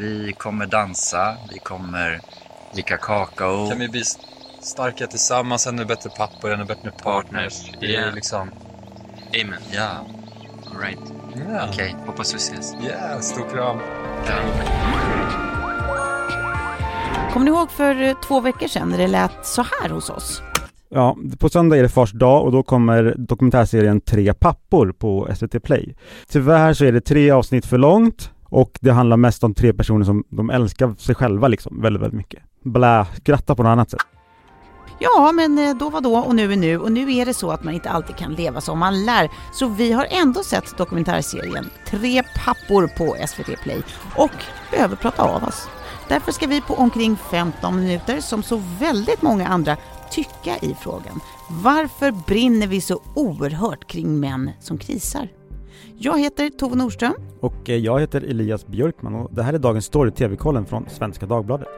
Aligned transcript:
Vi 0.00 0.32
kommer 0.38 0.66
dansa, 0.66 1.36
vi 1.52 1.58
kommer 1.58 2.20
dricka 2.74 2.96
kakao. 2.96 3.68
Kan 3.70 3.78
vi 3.78 3.88
bli 3.88 4.02
starka 4.60 5.06
tillsammans, 5.06 5.66
ännu 5.66 5.84
bättre 5.84 6.10
pappor, 6.10 6.52
ännu 6.52 6.64
bättre 6.64 6.90
partners? 7.02 7.70
Det 7.80 7.86
är 7.86 7.90
Yeah. 7.90 8.14
liksom... 8.14 8.50
Amen. 9.42 9.60
Ja, 9.72 9.88
All 10.70 10.80
right. 10.80 10.98
Ja. 11.34 11.68
okej. 11.70 11.96
Hoppas 12.06 12.34
vi 12.34 12.36
ses. 12.36 12.74
Yeah, 12.82 13.20
stor 13.20 13.48
kram. 13.50 13.78
Ja. 14.26 14.34
Kommer 17.32 17.44
ni 17.44 17.50
ihåg 17.50 17.70
för 17.70 18.02
eh, 18.02 18.14
två 18.28 18.40
veckor 18.40 18.68
sedan 18.68 18.88
när 18.88 18.98
det 18.98 19.06
lät 19.06 19.46
så 19.46 19.62
här 19.62 19.88
hos 19.88 20.10
oss? 20.10 20.42
Ja, 20.88 21.16
på 21.38 21.48
söndag 21.48 21.76
är 21.76 21.82
det 21.82 21.88
fars 21.88 22.12
dag 22.12 22.44
och 22.44 22.52
då 22.52 22.62
kommer 22.62 23.14
dokumentärserien 23.18 24.00
Tre 24.00 24.34
pappor 24.34 24.92
på 24.92 25.28
SVT 25.36 25.62
Play. 25.62 25.94
Tyvärr 26.28 26.74
så 26.74 26.84
är 26.84 26.92
det 26.92 27.00
tre 27.00 27.30
avsnitt 27.30 27.66
för 27.66 27.78
långt 27.78 28.30
och 28.50 28.78
det 28.80 28.90
handlar 28.90 29.16
mest 29.16 29.44
om 29.44 29.54
tre 29.54 29.72
personer 29.72 30.04
som 30.04 30.24
de 30.28 30.50
älskar 30.50 30.94
sig 30.98 31.14
själva 31.14 31.48
liksom 31.48 31.80
väldigt, 31.82 32.02
väldigt 32.02 32.18
mycket. 32.18 32.42
Blä, 32.64 33.06
skratta 33.16 33.54
på 33.54 33.62
något 33.62 33.70
annat 33.70 33.90
sätt. 33.90 34.00
Ja, 35.02 35.32
men 35.32 35.58
eh, 35.58 35.76
då 35.76 35.90
var 35.90 36.00
då 36.00 36.16
och 36.16 36.34
nu 36.34 36.52
är 36.52 36.56
nu 36.56 36.78
och 36.78 36.92
nu 36.92 37.14
är 37.14 37.26
det 37.26 37.34
så 37.34 37.50
att 37.50 37.64
man 37.64 37.74
inte 37.74 37.90
alltid 37.90 38.16
kan 38.16 38.34
leva 38.34 38.60
som 38.60 38.78
man 38.78 39.04
lär. 39.04 39.30
Så 39.52 39.68
vi 39.68 39.92
har 39.92 40.06
ändå 40.10 40.42
sett 40.42 40.78
dokumentärserien 40.78 41.70
Tre 41.86 42.22
pappor 42.22 42.86
på 42.86 43.16
SVT 43.28 43.62
Play 43.62 43.82
och 44.16 44.44
behöver 44.70 44.96
prata 44.96 45.22
av 45.22 45.44
oss. 45.44 45.68
Därför 46.08 46.32
ska 46.32 46.46
vi 46.46 46.60
på 46.60 46.74
omkring 46.74 47.16
15 47.16 47.80
minuter, 47.80 48.20
som 48.20 48.42
så 48.42 48.62
väldigt 48.80 49.22
många 49.22 49.48
andra, 49.48 49.76
tycka 50.10 50.56
i 50.62 50.76
frågan. 50.80 51.20
Varför 51.50 52.10
brinner 52.10 52.66
vi 52.66 52.80
så 52.80 53.02
oerhört 53.14 53.86
kring 53.86 54.20
män 54.20 54.50
som 54.60 54.78
krisar? 54.78 55.28
Jag 55.98 56.20
heter 56.20 56.50
Tove 56.50 56.76
Nordström. 56.76 57.14
Och 57.40 57.70
eh, 57.70 57.76
jag 57.76 58.00
heter 58.00 58.20
Elias 58.20 58.66
Björkman 58.66 59.14
och 59.14 59.34
det 59.34 59.42
här 59.42 59.52
är 59.52 59.58
dagens 59.58 59.84
story 59.84 60.10
TV-kollen 60.10 60.66
från 60.66 60.86
Svenska 60.90 61.26
Dagbladet. 61.26 61.68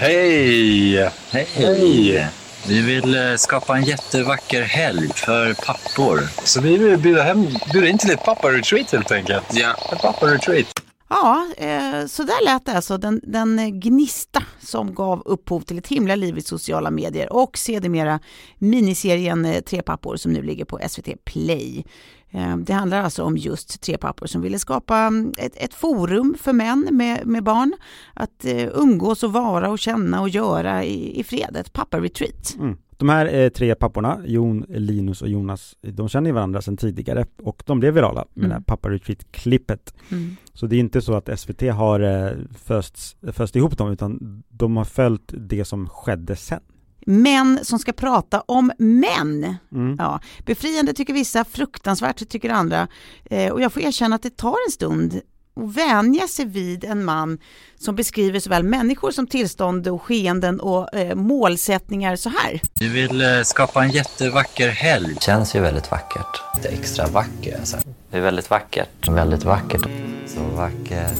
Hej! 0.00 1.10
Hej! 1.30 1.46
Hej. 1.54 2.28
Vi 2.68 2.80
vill 2.80 3.14
eh, 3.14 3.34
skapa 3.36 3.76
en 3.76 3.84
jättevacker 3.84 4.62
helg 4.62 5.08
för 5.14 5.54
pappor. 5.54 6.20
Så 6.44 6.60
vi 6.60 6.76
vill 6.76 6.98
bjuda, 6.98 7.22
hem, 7.22 7.46
bjuda 7.72 7.88
in 7.88 7.98
till 7.98 8.10
ett 8.10 8.24
pappa-retreat 8.24 8.92
helt 8.92 9.12
enkelt. 9.12 9.44
Ja. 9.52 9.74
Ett 9.92 10.02
pappa-retreat. 10.02 10.87
Ja, 11.08 11.46
eh, 11.56 12.06
så 12.06 12.22
där 12.22 12.44
lät 12.44 12.64
det 12.64 12.72
alltså. 12.72 12.98
Den, 12.98 13.20
den 13.22 13.58
eh, 13.58 13.68
gnista 13.68 14.42
som 14.60 14.94
gav 14.94 15.22
upphov 15.24 15.60
till 15.60 15.78
ett 15.78 15.86
himla 15.88 16.14
liv 16.14 16.38
i 16.38 16.42
sociala 16.42 16.90
medier 16.90 17.32
och 17.32 17.58
sedermera 17.58 18.20
miniserien 18.58 19.44
eh, 19.44 19.60
Tre 19.60 19.82
pappor 19.82 20.16
som 20.16 20.32
nu 20.32 20.42
ligger 20.42 20.64
på 20.64 20.80
SVT 20.88 21.24
Play. 21.24 21.84
Eh, 22.30 22.56
Det 22.56 22.72
handlar 22.72 23.02
alltså 23.02 23.22
om 23.22 23.36
just 23.36 23.80
tre 23.80 23.98
pappor 23.98 24.26
som 24.26 24.40
ville 24.42 24.58
skapa 24.58 24.96
mm, 24.98 25.32
ett, 25.38 25.56
ett 25.56 25.74
forum 25.74 26.36
för 26.40 26.52
män 26.52 26.88
med, 26.90 27.26
med 27.26 27.44
barn 27.44 27.74
att 28.14 28.44
eh, 28.44 28.68
umgås 28.74 29.22
och 29.22 29.32
vara 29.32 29.70
och 29.70 29.78
känna 29.78 30.20
och 30.20 30.28
göra 30.28 30.84
i, 30.84 31.20
i 31.20 31.24
fred, 31.24 31.56
ett 31.56 31.72
pappa-retreat. 31.72 32.56
Mm. 32.58 32.76
De 32.98 33.08
här 33.08 33.34
eh, 33.34 33.48
tre 33.48 33.74
papporna, 33.74 34.20
Jon, 34.26 34.64
Linus 34.68 35.22
och 35.22 35.28
Jonas, 35.28 35.76
de 35.80 36.08
känner 36.08 36.30
ju 36.30 36.34
varandra 36.34 36.62
sedan 36.62 36.76
tidigare 36.76 37.26
och 37.42 37.62
de 37.66 37.80
blev 37.80 37.94
virala 37.94 38.24
med 38.34 38.44
Mm. 38.44 38.48
det 38.48 38.54
här 38.54 38.62
pappa 38.62 38.88
retreat-klippet. 38.88 39.94
Mm. 40.10 40.36
Så 40.54 40.66
det 40.66 40.76
är 40.76 40.80
inte 40.80 41.02
så 41.02 41.14
att 41.14 41.40
SVT 41.40 41.62
har 41.62 42.00
eh, 42.00 42.30
föst, 42.64 43.16
föst 43.32 43.56
ihop 43.56 43.78
dem 43.78 43.92
utan 43.92 44.42
de 44.48 44.76
har 44.76 44.84
följt 44.84 45.32
det 45.36 45.64
som 45.64 45.88
skedde 45.88 46.36
sen. 46.36 46.60
Män 47.06 47.58
som 47.62 47.78
ska 47.78 47.92
prata 47.92 48.40
om 48.40 48.72
män. 48.78 49.56
Mm. 49.72 49.96
Ja, 49.98 50.20
befriande 50.46 50.92
tycker 50.92 51.12
vissa, 51.14 51.44
fruktansvärt 51.44 52.28
tycker 52.28 52.50
andra. 52.50 52.88
Eh, 53.24 53.52
och 53.52 53.60
jag 53.60 53.72
får 53.72 53.82
erkänna 53.82 54.14
att 54.16 54.22
det 54.22 54.36
tar 54.36 54.54
en 54.66 54.72
stund 54.72 55.20
att 55.58 55.76
vänja 55.76 56.28
sig 56.28 56.44
vid 56.44 56.84
en 56.84 57.04
man 57.04 57.38
som 57.78 57.96
beskriver 57.96 58.40
såväl 58.40 58.62
människor 58.62 59.10
som 59.10 59.26
tillstånd 59.26 59.88
och 59.88 60.02
skeenden 60.02 60.60
och 60.60 60.94
eh, 60.94 61.14
målsättningar 61.14 62.16
så 62.16 62.28
här. 62.28 62.60
Vi 62.80 62.88
vill 62.88 63.20
eh, 63.20 63.42
skapa 63.42 63.84
en 63.84 63.90
jättevacker 63.90 64.68
helg. 64.68 65.16
känns 65.20 65.54
ju 65.54 65.60
väldigt 65.60 65.90
vackert. 65.90 66.42
Lite 66.56 66.68
extra 66.68 67.06
vacker. 67.06 67.60
Så. 67.64 67.76
Det 68.10 68.16
är 68.16 68.20
väldigt 68.20 68.50
vackert. 68.50 69.08
Väldigt 69.08 69.44
vackert. 69.44 69.86
Så 70.26 70.40
vackert. 70.40 71.18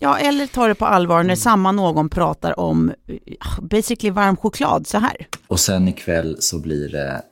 Ja, 0.00 0.18
eller 0.18 0.46
ta 0.46 0.68
det 0.68 0.74
på 0.74 0.86
allvar 0.86 1.22
när 1.22 1.36
samma 1.36 1.72
någon 1.72 2.08
pratar 2.08 2.60
om 2.60 2.92
eh, 3.06 3.16
basically 3.62 4.10
varm 4.10 4.36
choklad 4.36 4.86
så 4.86 4.98
här. 4.98 5.26
Och 5.46 5.60
sen 5.60 5.88
ikväll 5.88 6.36
så 6.40 6.58
blir 6.58 6.88
det 6.88 7.22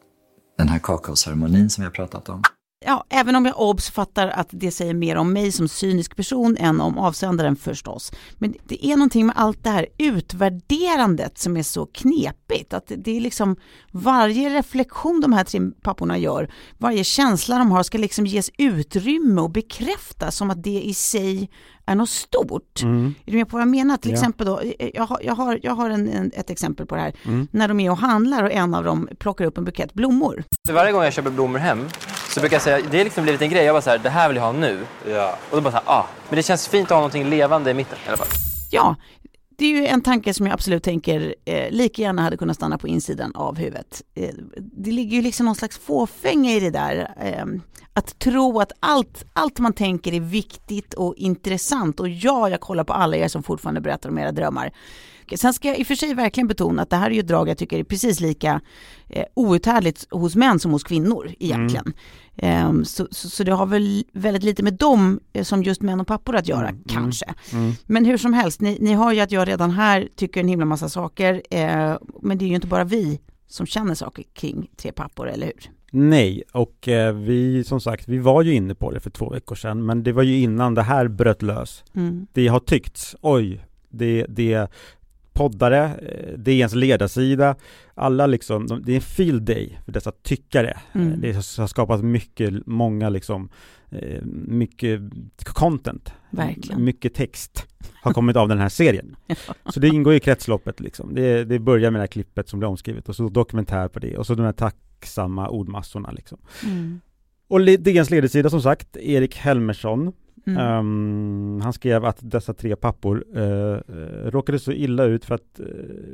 den 0.59 0.69
här 0.69 0.79
kakaoceremonin 0.79 1.71
som 1.71 1.83
vi 1.83 1.87
har 1.87 1.93
pratat 1.93 2.29
om. 2.29 2.43
Ja, 2.89 3.05
även 3.11 3.37
om 3.37 3.45
jag 3.47 3.61
obs 3.61 3.91
fattar 3.91 4.29
att 4.29 4.49
det 4.51 4.71
säger 4.71 4.95
mer 4.95 5.17
om 5.17 5.33
mig 5.33 5.53
som 5.53 5.69
cynisk 5.69 6.17
person 6.17 6.57
än 6.61 6.81
om 6.81 6.99
avsändaren 6.99 7.57
förstås. 7.57 8.13
Men 8.39 8.55
det 8.65 8.87
är 8.87 8.97
någonting 8.97 9.27
med 9.27 9.35
allt 9.39 9.65
det 9.65 9.71
här 9.71 9.87
utvärderandet 9.99 11.39
som 11.39 11.57
är 11.57 11.63
så 11.63 11.87
knepigt. 11.87 12.73
Att 12.75 12.93
det- 12.97 13.17
är 13.17 13.21
liksom 13.21 13.57
varje 13.93 14.51
reflektion 14.51 15.21
de 15.21 15.33
här 15.33 15.45
tre 15.45 15.61
papporna 15.83 16.19
gör, 16.19 16.51
varje 16.79 17.05
känsla 17.05 17.59
de 17.59 17.71
har 17.71 17.83
ska 17.83 17.99
liksom 17.99 18.27
ges 18.27 18.51
utrymme 18.59 19.41
och 19.41 19.51
bekräftas 19.51 20.37
som 20.37 20.51
att 20.51 20.63
det 20.63 20.81
i 20.83 20.95
sig 20.95 21.51
är 21.87 21.95
något 21.95 22.09
stort. 22.11 22.83
Mm. 22.83 23.15
Är 23.27 23.33
du 23.33 23.39
med 23.39 23.49
på 23.49 23.57
vad 23.57 23.63
jag 23.63 23.69
menar? 23.69 23.97
Till 23.97 24.11
Ja. 24.11 24.17
exempel 24.17 24.47
då, 24.47 24.61
eh, 24.61 24.91
jag 24.95 25.07
har, 25.07 25.21
jag 25.23 25.35
har, 25.35 25.61
jag 25.63 25.73
har 25.75 25.91
en, 25.91 26.09
en, 26.09 26.31
ett 26.35 26.51
exempel 26.51 26.87
på 26.87 26.95
det 26.95 27.01
här. 27.01 27.15
Mm. 27.25 27.49
När 27.51 27.69
de 27.69 27.81
är 27.81 27.91
och 27.91 27.99
handlar 27.99 28.43
och 28.45 28.53
en 28.53 28.75
av 28.75 28.85
dem 28.85 29.09
plockar 29.19 29.45
upp 29.45 29.59
en 29.59 29.65
bukett 29.65 29.95
blommor. 29.95 30.45
Så 30.67 30.73
varje 30.73 30.93
gång 30.93 31.03
jag 31.03 31.13
köper 31.13 31.31
blommor 31.31 31.59
hem 31.59 31.79
så 32.37 32.41
brukar 32.41 32.55
jag 32.55 32.63
säga, 32.63 32.81
det 32.91 33.01
är 33.01 33.05
liksom 33.05 33.23
blivit 33.23 33.43
en 33.43 33.51
grej. 33.51 33.65
Jag 33.65 33.75
bara 33.75 33.83
så 33.83 33.91
här, 33.91 33.99
det 33.99 34.11
här 34.11 34.29
vill 34.29 34.37
jag 34.37 34.45
ha 34.45 34.53
nu. 34.53 34.87
Ja. 35.09 35.39
Och 35.51 35.57
då 35.57 35.61
bara 35.61 35.71
så 35.71 35.77
här, 35.77 35.85
ah. 35.87 36.07
Men 36.29 36.37
det 36.37 36.43
känns 36.43 36.69
fint 36.69 36.85
att 36.85 36.91
ha 36.91 36.97
någonting 36.97 37.31
levande 37.31 37.71
i 37.71 37.75
mitten 37.75 37.99
i 38.07 38.09
alla 38.09 38.17
fall. 38.17 38.27
Ja, 38.71 38.97
det 39.59 39.65
är 39.65 39.69
ju 39.69 39.87
en 39.87 40.01
tanke 40.01 40.35
som 40.35 40.47
jag 40.47 40.53
absolut 40.55 40.83
tänker 40.83 41.35
eh, 41.45 41.71
lika 41.71 42.03
gärna 42.03 42.23
hade 42.23 42.37
kunnat 42.37 42.57
stanna 42.57 42.79
på 42.79 42.89
insidan 42.89 43.35
av 43.35 43.59
huvudet. 43.59 44.03
Eh, 44.15 44.35
det 44.57 44.91
ligger 44.91 45.17
ju 45.17 45.23
liksom 45.23 45.47
någon 45.47 45.55
slags 45.55 45.79
fåfänga 45.79 46.53
i 46.53 46.61
det 46.61 46.71
där. 46.71 47.15
Eh, 47.21 47.47
att 47.97 48.19
tro 48.19 48.61
att 48.61 48.73
allt, 48.81 49.25
allt 49.33 49.59
man 49.59 49.73
tänker 49.73 50.13
är 50.13 50.21
viktigt 50.21 50.95
och 50.95 51.15
intressant. 51.17 52.01
Och 52.01 52.09
ja, 52.09 52.49
jag 52.49 52.61
kollar 52.61 52.85
på 52.85 52.93
alla 52.93 53.17
er 53.17 53.29
som 53.29 53.43
fortfarande 53.43 53.81
berättar 53.81 54.09
om 54.09 54.19
era 54.19 54.33
drömmar. 54.33 54.73
Sen 55.37 55.55
ska 55.55 55.69
jag 55.69 55.79
i 55.79 55.83
och 55.83 55.87
för 55.87 55.95
sig 55.95 56.15
verkligen 56.15 56.49
betona 56.49 56.83
att 56.83 56.91
det 56.91 56.97
här 56.97 57.11
är 57.11 57.15
ju 57.15 57.21
ett 57.21 57.27
drag 57.27 57.49
jag 57.49 57.59
tycker 57.59 57.79
är 57.79 57.85
precis 57.85 58.21
lika 58.21 58.61
eh, 59.09 59.25
outhärdligt 59.35 60.07
hos 60.11 60.37
män 60.37 60.59
som 60.59 60.73
hos 60.73 60.85
kvinnor 60.85 61.31
egentligen. 61.39 61.93
Ehm, 62.37 62.85
så, 62.85 63.09
så, 63.11 63.31
så 63.31 63.45
det 63.45 63.53
har 63.53 63.67
väl 63.67 64.05
väldigt 64.13 64.43
lite 64.43 64.63
med 64.63 64.75
dem 64.75 65.21
eh, 65.33 65.45
som 65.45 65.63
just 65.63 65.83
män 65.83 66.01
och 66.01 66.07
pappor 66.07 66.37
att 66.37 66.49
göra 66.49 66.69
Mm, 66.69 66.83
kanske. 66.89 67.35
Mm. 67.53 67.73
Men 67.85 68.05
hur 68.05 68.19
som 68.19 68.33
helst, 68.33 68.61
ni, 68.61 68.79
ni 68.81 68.95
hör 68.95 69.13
ju 69.13 69.21
att 69.21 69.33
jag 69.33 69.49
redan 69.49 69.71
här 69.71 70.09
tycker 70.17 70.41
en 70.41 70.49
himla 70.49 70.67
massa 70.67 70.89
saker. 70.89 71.43
Eh, 71.51 71.97
men 72.23 72.39
det 72.39 72.45
är 72.45 72.49
ju 72.49 72.55
inte 72.55 72.67
bara 72.67 72.85
vi 72.85 73.21
som 73.49 73.67
känner 73.67 73.95
saker 73.95 74.25
kring 74.35 74.71
tre 74.77 74.93
pappor, 74.93 75.29
eller 75.29 75.47
hur? 75.47 75.76
Nej, 75.93 76.43
och 76.53 76.89
eh, 76.89 77.15
vi 77.15 77.65
som 77.65 77.81
sagt, 77.81 78.09
vi 78.09 78.19
var 78.19 78.43
ju 78.43 78.55
inne 78.55 78.75
på 78.75 78.91
det 78.91 79.01
för 79.01 79.11
två 79.11 79.31
veckor 79.31 79.55
sedan, 79.55 79.87
men 79.87 80.03
det 80.03 80.13
var 80.13 80.23
ju 80.23 80.39
innan 80.39 80.75
det 80.75 80.83
här 80.83 81.09
bröt 81.09 81.43
lös. 81.43 81.85
Mm. 81.95 82.27
Det 82.33 82.49
har 82.49 82.61
tyckts, 82.61 83.17
oj, 83.21 83.65
det, 83.89 84.27
det 84.29 84.71
poddare, 85.33 85.85
eh, 85.85 86.39
DNs 86.39 86.75
ledarsida, 86.75 87.57
alla 87.95 88.27
liksom, 88.27 88.67
de, 88.67 88.83
det 88.83 88.93
är 88.93 88.97
en 88.97 89.01
field 89.01 89.43
day 89.43 89.79
för 89.85 89.93
dessa 89.93 90.13
tyckare. 90.13 90.79
Mm. 90.93 91.13
Eh, 91.13 91.19
Det 91.19 91.33
har 91.33 91.67
skapat 91.67 92.05
mycket, 92.05 92.67
många 92.67 93.09
liksom, 93.09 93.49
eh, 93.91 94.23
mycket 94.49 95.01
content. 95.45 96.13
Verkligen. 96.31 96.85
Mycket 96.85 97.15
text 97.15 97.67
har 98.03 98.13
kommit 98.13 98.37
av 98.37 98.49
den 98.49 98.59
här 98.59 98.69
serien. 98.69 99.17
Så 99.73 99.81
det 99.81 99.89
ingår 99.89 100.15
i 100.15 100.21
kretsloppet 100.21 100.81
liksom. 100.81 101.15
Det, 101.15 101.45
det 101.45 101.59
börjar 101.59 101.91
med 101.91 101.99
det 101.99 102.03
här 102.03 102.07
klippet 102.07 102.49
som 102.49 102.59
blir 102.59 102.69
omskrivet 102.69 103.09
och 103.09 103.17
så 103.17 103.29
dokumentär 103.29 103.89
på 103.89 103.99
det 103.99 104.17
och 104.19 104.27
så 104.27 104.35
de 104.35 104.43
här 104.43 104.53
tacksamma 105.07 105.49
ordmassorna 105.49 106.11
liksom. 106.11 106.39
Mm. 106.65 107.01
Och 107.49 107.61
DNs 107.61 108.11
ledarsida 108.11 108.51
som 108.51 108.63
sagt, 108.63 108.97
Erik 108.97 109.37
Helmersson 109.37 110.13
Mm. 110.47 110.59
Ehm, 110.59 111.61
han 111.63 111.73
skrev 111.73 112.05
att 112.05 112.19
dessa 112.21 112.55
tre 112.55 112.77
pappor 112.77 113.25
eh, 113.35 113.79
råkade 114.31 114.59
så 114.59 114.73
illa 114.73 115.05
ut 115.05 115.25
för 115.25 115.35
att 115.35 115.61
eh, 115.61 115.67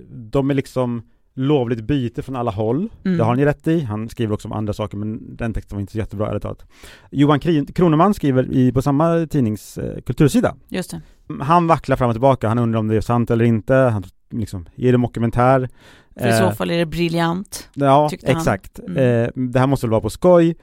de 0.08 0.50
är 0.50 0.55
liksom 0.55 1.02
lovligt 1.34 1.84
byte 1.84 2.22
från 2.22 2.37
alla 2.37 2.50
håll. 2.50 2.88
Mm. 3.05 3.19
Det 3.19 3.25
har 3.25 3.37
ni 3.37 3.44
rätt 3.44 3.69
i. 3.69 3.81
Han 3.81 4.08
skriver 4.08 4.34
också 4.34 4.49
om 4.49 4.52
andra 4.52 4.72
saker 4.72 4.96
men 4.96 5.37
den 5.37 5.55
texten 5.55 5.76
var 5.76 5.81
inte 5.81 5.93
så 5.93 5.99
jättebra 5.99 6.28
ärligt 6.28 6.43
talat. 6.43 6.66
Johan 7.11 7.40
Kroneman 7.75 8.14
skriver 8.14 8.52
i, 8.52 8.72
på 8.72 8.82
samma 8.82 9.26
tidnings 9.26 9.78
eh, 9.78 10.00
kultursida. 10.00 10.56
Just 10.69 10.90
det. 10.90 11.00
Han 11.40 11.66
vacklar 11.66 11.96
fram 11.96 12.08
och 12.08 12.14
tillbaka. 12.14 12.49
Han 12.49 12.58
undrar 12.58 12.81
om 12.81 12.88
det 12.88 12.96
är 12.96 13.00
sant 13.00 13.31
eller 13.31 13.44
inte. 13.44 13.75
Han 13.75 14.05
liksom, 14.32 14.69
är 14.76 14.93
det 14.93 14.99
mockumentär? 14.99 15.69
För 16.17 16.29
i 16.29 16.32
så 16.32 16.50
fall 16.50 16.70
är 16.70 16.79
det 16.79 16.87
briljant. 16.87 17.69
Ja, 17.75 18.11
exakt. 18.23 18.79
Mm. 18.79 18.96
Eh, 18.96 19.31
det 19.34 19.58
här 19.58 19.67
måste 19.67 19.87
väl 19.87 19.90
vara 19.90 20.00
på 20.00 20.11
skoj. 20.11 20.56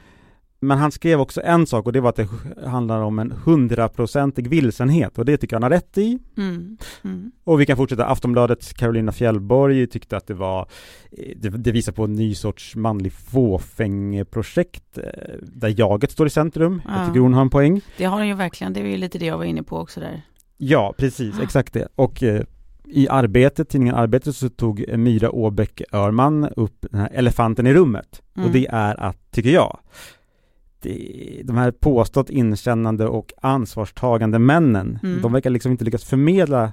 Men 0.62 0.78
han 0.78 0.92
skrev 0.92 1.22
också 1.22 1.42
en 1.42 1.68
sak 1.68 1.86
och 1.86 1.94
det 1.94 2.02
var 2.02 2.10
att 2.10 2.16
det 2.16 2.28
handlar 2.68 3.02
om 3.02 3.20
en 3.20 3.32
hundraprocentig 3.46 4.48
vilsenhet 4.50 5.18
och 5.18 5.26
det 5.26 5.38
tycker 5.38 5.56
han 5.56 5.64
har 5.64 5.70
rätt 5.70 5.98
i. 5.98 6.20
Mm. 6.38 6.78
Mm. 7.04 7.32
Och 7.44 7.62
vi 7.62 7.66
kan 7.66 7.78
fortsätta. 7.78 8.06
Aftonbladets 8.06 8.74
Carolina 8.74 9.12
Fjällborg 9.12 9.88
tyckte 9.88 10.18
att 10.18 10.28
det 10.28 10.34
var 10.34 10.68
det, 11.36 11.50
det 11.50 11.72
visar 11.72 11.92
på 11.92 12.04
en 12.04 12.14
ny 12.14 12.36
sorts 12.36 12.76
manlig 12.76 13.14
fåfängeprojekt 13.14 14.98
eh, 14.98 15.04
där 15.42 15.74
jaget 15.80 16.12
står 16.12 16.28
i 16.28 16.30
centrum. 16.30 16.82
Ja. 16.86 16.98
Jag 16.98 17.08
tycker 17.08 17.20
hon 17.20 17.34
har 17.34 17.42
en 17.42 17.50
poäng. 17.50 17.82
Det 17.98 18.06
har 18.06 18.18
han 18.18 18.28
ju 18.28 18.34
verkligen, 18.34 18.74
det 18.74 18.80
är 18.80 18.86
ju 18.86 18.98
lite 18.98 19.18
det 19.18 19.26
jag 19.26 19.38
var 19.38 19.46
inne 19.46 19.64
på 19.64 19.78
också 19.78 20.00
där. 20.00 20.22
Ja, 20.58 20.94
precis, 20.98 21.36
Ah. 21.40 21.44
exakt 21.44 21.74
det. 21.74 21.88
Och 21.96 22.24
eh, 22.24 22.44
i 22.92 23.08
Arbetet, 23.10 23.70
tidningen 23.70 23.96
Arbetet, 23.96 24.36
så 24.36 24.50
tog 24.50 24.98
Myra 24.98 25.32
Åbäck 25.32 25.82
Örman 25.92 26.46
upp 26.56 26.86
den 26.92 27.00
här 27.02 27.10
elefanten 27.14 27.68
i 27.68 27.74
rummet. 27.74 28.22
Mm. 28.36 28.48
Och 28.48 28.54
det 28.54 28.68
är 28.68 29.00
att, 29.00 29.32
tycker 29.32 29.50
jag, 29.50 29.80
det, 30.82 31.42
de 31.44 31.58
här 31.58 31.72
påstått 31.72 32.30
inkännande 32.30 33.08
och 33.08 33.34
ansvarstagande 33.42 34.40
männen, 34.40 35.00
Mm. 35.04 35.22
de 35.22 35.34
verkar 35.34 35.50
liksom 35.50 35.72
inte 35.72 35.84
lyckas 35.84 36.04
förmedla 36.04 36.72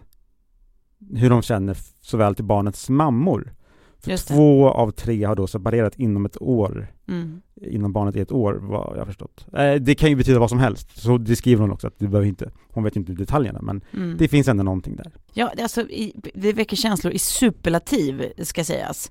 hur 1.14 1.30
de 1.30 1.42
känner 1.42 1.76
såväl 2.00 2.34
till 2.34 2.44
barnets 2.44 2.88
mammor. 2.88 3.52
För 4.00 4.16
två 4.28 4.68
av 4.70 4.90
tre 4.90 5.24
har 5.24 5.36
då 5.36 5.46
separerat 5.46 5.98
inom 5.98 6.26
ett 6.26 6.42
år, 6.42 6.86
Mm. 7.08 7.40
inom 7.62 7.92
barnet 7.92 8.16
är 8.16 8.22
ett 8.22 8.32
år, 8.32 8.54
vad 8.62 8.92
jag 8.94 9.00
har 9.00 9.06
förstått. 9.06 9.46
Eh, 9.52 9.74
det 9.74 9.94
kan 9.94 10.08
ju 10.10 10.16
betyda 10.16 10.38
vad 10.38 10.48
som 10.50 10.58
helst, 10.58 11.00
så 11.02 11.18
det 11.18 11.36
skriver 11.36 11.60
hon 11.60 11.72
också, 11.72 11.86
att 11.86 11.98
det 11.98 12.08
behöver 12.08 12.28
inte, 12.28 12.50
hon 12.72 12.84
vet 12.84 12.96
ju 12.96 13.00
inte 13.00 13.12
detaljerna, 13.12 13.60
men 13.62 13.80
Mm. 13.92 14.16
det 14.18 14.28
finns 14.28 14.48
ändå 14.48 14.62
någonting 14.62 14.96
där. 14.96 15.12
Ja, 15.32 15.50
alltså, 15.62 15.80
i, 15.80 16.12
det 16.34 16.52
väcker 16.52 16.76
känslor 16.76 17.12
i 17.12 17.18
superlativ, 17.18 18.32
ska 18.42 18.64
sägas. 18.64 19.10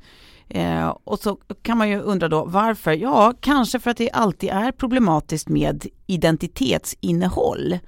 Eh, 0.49 0.87
och 1.03 1.19
så 1.19 1.37
kan 1.61 1.77
man 1.77 1.89
ju 1.89 1.99
undra 1.99 2.27
då 2.27 2.45
varför? 2.45 2.91
Ja, 2.91 3.33
kanske 3.39 3.79
för 3.79 3.91
att 3.91 3.97
det 3.97 4.11
alltid 4.11 4.49
är 4.49 4.71
problematiskt 4.71 5.49
med 5.49 5.85
identitetsinnehåll. 6.07 7.79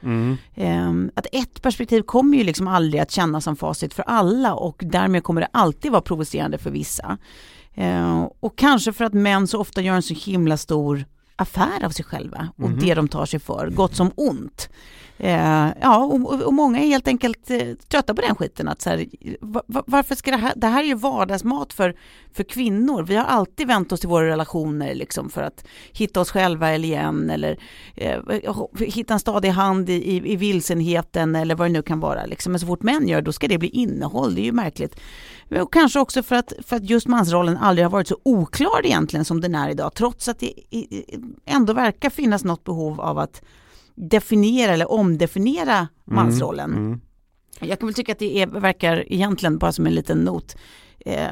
Eh, 0.55 0.91
att 1.15 1.25
ett 1.31 1.61
perspektiv 1.61 2.01
kommer 2.01 2.37
ju 2.37 2.43
liksom 2.43 2.67
aldrig 2.67 3.01
att 3.01 3.11
kännas 3.11 3.43
som 3.43 3.55
facit 3.55 3.93
för 3.93 4.03
alla 4.03 4.53
och 4.53 4.81
därmed 4.85 5.23
kommer 5.23 5.41
det 5.41 5.47
alltid 5.53 5.91
vara 5.91 6.01
provocerande 6.01 6.57
för 6.57 6.71
vissa. 6.71 7.17
Eh, 7.73 8.27
och 8.39 8.57
kanske 8.57 8.93
för 8.93 9.05
att 9.05 9.13
män 9.13 9.47
så 9.47 9.59
ofta 9.59 9.81
gör 9.81 9.93
en 9.95 10.01
så 10.01 10.13
himla 10.13 10.57
stor 10.57 11.05
affär 11.35 11.85
av 11.85 11.89
sig 11.89 12.05
själva 12.05 12.47
och 12.55 12.69
Mhm. 12.69 12.79
det 12.79 12.93
de 12.93 13.07
tar 13.07 13.25
sig 13.25 13.39
för, 13.39 13.69
gott 13.69 13.95
som 13.95 14.11
ont. 14.15 14.69
Eh, 15.19 15.67
ja, 15.81 15.97
och, 15.97 16.45
och- 16.45 16.53
många 16.53 16.79
är 16.79 16.85
helt 16.87 17.07
enkelt 17.07 17.49
eh, 17.51 17.59
trötta 17.87 18.13
på 18.13 18.21
den 18.21 18.35
skiten. 18.35 18.67
Att 18.67 18.81
så 18.81 18.89
här, 18.89 19.05
va- 19.39 19.83
varför 19.87 20.15
ska 20.15 20.31
det 20.31 20.37
här, 20.37 20.53
det 20.55 20.67
här 20.67 20.83
är 20.83 20.87
ju 20.87 20.95
vardagsmat 20.95 21.73
för, 21.73 21.95
för 22.33 22.43
kvinnor. 22.43 23.03
Vi 23.03 23.15
har 23.15 23.25
alltid 23.25 23.67
vänt 23.67 23.91
oss 23.91 23.99
till 23.99 24.09
våra 24.09 24.27
relationer 24.27 24.95
liksom 24.95 25.29
för 25.29 25.41
att 25.41 25.65
hitta 25.93 26.21
oss 26.21 26.31
själva 26.31 26.69
eller 26.69 26.87
igen 26.87 27.29
eller 27.29 27.59
eh, 27.95 28.19
hitta 28.79 29.13
en 29.13 29.19
stadig 29.19 29.49
hand 29.49 29.89
i, 29.89 29.93
i, 29.93 30.31
i 30.33 30.35
vilsenheten 30.35 31.35
eller 31.35 31.55
vad 31.55 31.67
det 31.67 31.71
nu 31.73 31.81
kan 31.81 31.99
vara. 31.99 32.25
Liksom. 32.25 32.51
Men 32.51 32.59
så 32.59 32.67
fort 32.67 32.83
män 32.83 33.07
gör 33.07 33.21
då 33.21 33.31
ska 33.33 33.47
det 33.47 33.57
bli 33.57 33.69
innehåll, 33.69 34.35
det 34.35 34.41
är 34.41 34.45
ju 34.45 34.51
märkligt. 34.51 34.99
Och 35.61 35.73
kanske 35.73 35.99
också 35.99 36.23
för 36.23 36.35
att, 36.35 36.53
för 36.65 36.75
att 36.75 36.89
just 36.89 37.07
mansrollen 37.07 37.57
aldrig 37.57 37.85
har 37.85 37.91
varit 37.91 38.07
så 38.07 38.17
oklar 38.23 38.85
egentligen 38.85 39.25
som 39.25 39.41
den 39.41 39.55
är 39.55 39.69
idag, 39.69 39.93
trots 39.95 40.27
att 40.27 40.39
det 40.39 40.45
i- 40.75 41.05
ändå 41.45 41.73
verkar 41.73 42.09
finnas 42.09 42.43
något 42.43 42.63
behov 42.63 43.01
av 43.01 43.17
att 43.19 43.41
definiera 43.97 44.73
eller 44.73 44.91
omdefiniera 44.91 45.87
mansrollen. 46.05 46.73
Mm. 46.73 47.01
Jag 47.59 47.79
kan 47.79 47.87
väl 47.87 47.93
tycka 47.93 48.11
att 48.11 48.19
det 48.19 48.41
är, 48.41 48.47
verkar 48.47 49.13
egentligen, 49.13 49.57
bara 49.57 49.71
som 49.71 49.87
en 49.87 49.95
liten 49.95 50.17
not, 50.17 50.55
eh, 51.05 51.27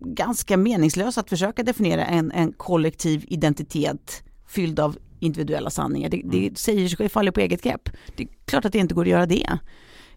ganska 0.00 0.56
meningslöst 0.56 1.18
att 1.18 1.28
försöka 1.28 1.62
definiera 1.62 2.06
en, 2.06 2.32
en 2.32 2.52
kollektiv 2.52 3.24
identitet 3.28 4.22
fylld 4.48 4.80
av 4.80 4.98
individuella 5.20 5.70
sanningar. 5.70 6.08
Det, 6.08 6.22
det 6.24 6.58
säger 6.58 6.88
sig 6.88 7.08
faller 7.08 7.32
på 7.32 7.40
eget 7.40 7.62
grepp. 7.62 7.90
Det 8.16 8.22
är 8.22 8.28
klart 8.44 8.64
att 8.64 8.72
det 8.72 8.78
inte 8.78 8.94
går 8.94 9.02
att 9.02 9.08
göra 9.08 9.26
det. 9.26 9.58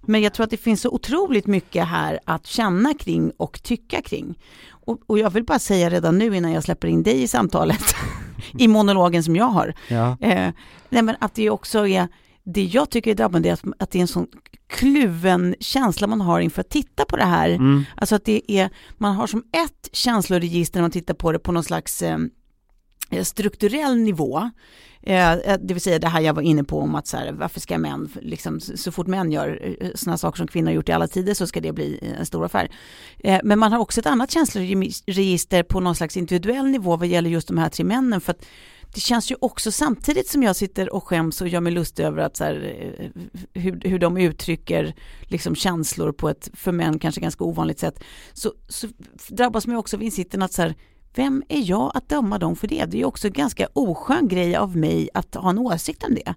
Men 0.02 0.22
jag 0.22 0.34
tror 0.34 0.44
att 0.44 0.50
det 0.50 0.58
finns 0.58 0.82
så 0.82 0.90
otroligt 0.90 1.48
mycket 1.48 1.88
här 1.88 2.20
att 2.26 2.46
känna 2.46 2.94
kring 2.94 3.32
och 3.38 3.64
tycka 3.64 4.02
kring. 4.02 4.40
Och, 4.92 5.00
och 5.08 5.20
jag 5.20 5.30
vill 5.30 5.44
bara 5.44 5.60
säga 5.60 5.90
redan 5.90 6.18
nu 6.18 6.36
innan 6.36 6.52
jag 6.52 6.64
släpper 6.64 6.88
in 6.88 7.04
dig 7.04 7.24
i 7.24 7.28
samtalet, 7.28 7.96
i 8.60 8.68
monologen 8.68 9.24
som 9.24 9.36
jag 9.36 9.46
har, 9.46 9.74
Ja. 9.88 10.18
Eh, 10.22 10.52
nej 10.90 11.02
men 11.02 11.16
att 11.20 11.36
det 11.36 11.50
också 11.50 11.88
är, 11.88 12.08
det 12.44 12.64
jag 12.64 12.90
tycker 12.90 13.12
är 13.12 13.16
drabbande 13.16 13.50
är 13.50 13.54
att, 13.54 13.64
att 13.80 13.92
det 13.92 14.00
är 14.00 14.02
en 14.02 14.08
sån 14.08 14.28
kluven 14.70 15.56
känsla 15.60 16.08
man 16.08 16.22
har 16.22 16.40
inför 16.40 16.62
att 16.62 16.70
titta 16.70 17.06
på 17.06 17.18
det 17.18 17.26
här. 17.26 17.50
Mm. 17.50 17.84
Alltså 17.96 18.16
att 18.16 18.26
det 18.26 18.52
är, 18.52 18.70
man 18.98 19.16
har 19.16 19.28
som 19.28 19.44
ett 19.52 19.90
känsloregister 19.92 20.80
när 20.80 20.82
man 20.82 20.92
tittar 20.92 21.14
på 21.14 21.32
det 21.32 21.40
på 21.40 21.52
någon 21.52 21.64
slags 21.64 22.02
eh, 22.02 22.18
Eh, 23.12 23.24
strukturell 23.24 23.98
nivå. 23.98 24.50
Eh, 25.04 25.34
eh, 25.34 25.60
det 25.62 25.74
vill 25.74 25.82
säga 25.82 26.00
det 26.00 26.08
här 26.08 26.22
jag 26.22 26.34
var 26.34 26.42
inne 26.42 26.64
på 26.64 26.80
om 26.80 26.96
att 26.96 27.08
så 27.08 27.18
här, 27.18 27.32
varför 27.32 27.60
ska 27.60 27.78
män, 27.78 28.10
liksom, 28.22 28.60
så 28.60 28.92
fort 28.92 29.08
män 29.08 29.32
gör 29.32 29.76
sådana 29.96 30.18
saker 30.18 30.38
som 30.38 30.48
kvinnor 30.48 30.68
har 30.68 30.74
gjort 30.74 30.90
i 30.90 30.92
alla 30.92 31.08
tider 31.08 31.34
så 31.34 31.48
ska 31.48 31.62
det 31.62 31.74
bli 31.74 32.14
en 32.20 32.26
stor 32.26 32.46
affär. 32.46 32.72
Men 33.44 33.60
man 33.60 33.72
har 33.72 33.80
också 33.80 34.00
ett 34.00 34.06
annat 34.06 34.32
känsloregister 34.32 35.64
på 35.64 35.80
någon 35.80 35.96
slags 35.96 36.18
individuell 36.18 36.66
nivå 36.66 36.98
vad 36.98 37.08
gäller 37.08 37.30
just 37.30 37.48
de 37.48 37.58
här 37.58 37.70
tre 37.70 37.86
männen. 37.86 38.22
För 38.22 38.32
att 38.32 38.46
det 38.94 39.00
känns 39.00 39.32
ju 39.32 39.36
också 39.42 39.72
samtidigt 39.72 40.28
som 40.28 40.44
jag 40.44 40.56
sitter 40.56 40.94
och 40.94 41.04
skäms 41.04 41.42
och 41.42 41.48
gör 41.48 41.62
mig 41.62 41.74
lustig 41.74 42.04
över 42.04 42.18
att 42.22 42.38
så 42.38 42.44
här, 42.44 43.12
hur, 43.54 43.82
hur 43.90 44.00
de 44.00 44.18
uttrycker 44.18 44.96
liksom 45.22 45.56
känslor 45.56 46.12
på 46.12 46.30
ett 46.30 46.50
för 46.54 46.72
män 46.72 47.00
kanske 47.00 47.22
ganska 47.22 47.44
ovanligt 47.44 47.80
sätt. 47.80 48.04
Så, 48.34 48.54
så 48.68 48.88
drabbas 49.30 49.68
man 49.68 49.74
ju 49.74 49.80
också 49.80 49.98
av 49.98 50.04
insikten 50.04 50.42
att 50.42 50.54
så 50.54 50.62
här, 50.62 50.76
vem 51.16 51.44
är 51.50 51.70
jag 51.70 51.92
att 51.94 52.10
döma 52.10 52.40
dem 52.40 52.56
för 52.56 52.68
det? 52.68 52.86
Det 52.86 52.98
är 52.98 53.00
ju 53.00 53.06
också 53.06 53.28
en 53.28 53.34
ganska 53.34 53.68
oskön 53.74 54.28
grej 54.28 54.56
av 54.56 54.78
mig 54.78 55.10
att 55.14 55.36
ha 55.36 55.50
en 55.50 55.58
åsikt 55.58 56.04
om 56.04 56.16
det. 56.16 56.36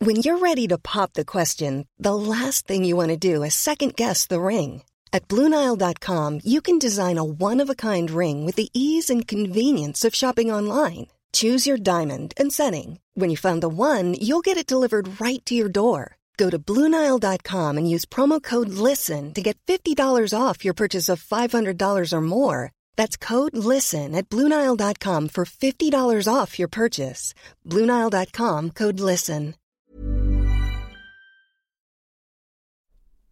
When 0.00 0.16
you're 0.16 0.38
ready 0.38 0.68
to 0.68 0.78
pop 0.78 1.14
the 1.14 1.24
question, 1.24 1.84
the 1.98 2.14
last 2.14 2.68
thing 2.68 2.84
you 2.84 2.96
want 2.96 3.10
to 3.10 3.16
do 3.16 3.42
is 3.42 3.54
second 3.54 3.96
guess 3.96 4.28
the 4.28 4.40
ring. 4.40 4.82
At 5.12 5.26
Bluenile.com, 5.26 6.40
you 6.44 6.60
can 6.60 6.78
design 6.78 7.18
a 7.18 7.24
one 7.24 7.60
of 7.60 7.70
a 7.70 7.74
kind 7.74 8.10
ring 8.10 8.46
with 8.46 8.54
the 8.54 8.68
ease 8.72 9.10
and 9.10 9.26
convenience 9.26 10.04
of 10.04 10.14
shopping 10.14 10.52
online. 10.52 11.08
Choose 11.32 11.66
your 11.66 11.78
diamond 11.78 12.32
and 12.36 12.52
setting. 12.52 13.00
When 13.14 13.28
you 13.28 13.36
find 13.36 13.60
the 13.60 13.68
one, 13.68 14.14
you'll 14.14 14.40
get 14.40 14.56
it 14.56 14.66
delivered 14.66 15.20
right 15.20 15.44
to 15.46 15.54
your 15.54 15.68
door. 15.68 16.17
Go 16.38 16.48
to 16.50 16.58
Bluenile.com 16.58 17.78
and 17.78 17.90
use 17.90 18.06
promo 18.06 18.40
code 18.40 18.68
LISTEN 18.68 19.34
to 19.34 19.42
get 19.42 19.58
$50 19.66 20.32
off 20.32 20.64
your 20.64 20.74
purchase 20.74 21.08
of 21.08 21.22
$500 21.22 22.12
or 22.12 22.20
more. 22.20 22.70
That's 22.96 23.16
code 23.16 23.56
LISTEN 23.56 24.14
at 24.14 24.28
Bluenile.com 24.28 25.28
for 25.28 25.44
$50 25.44 26.32
off 26.32 26.58
your 26.58 26.68
purchase. 26.68 27.34
Bluenile.com 27.66 28.70
code 28.70 29.00
LISTEN. 29.00 29.54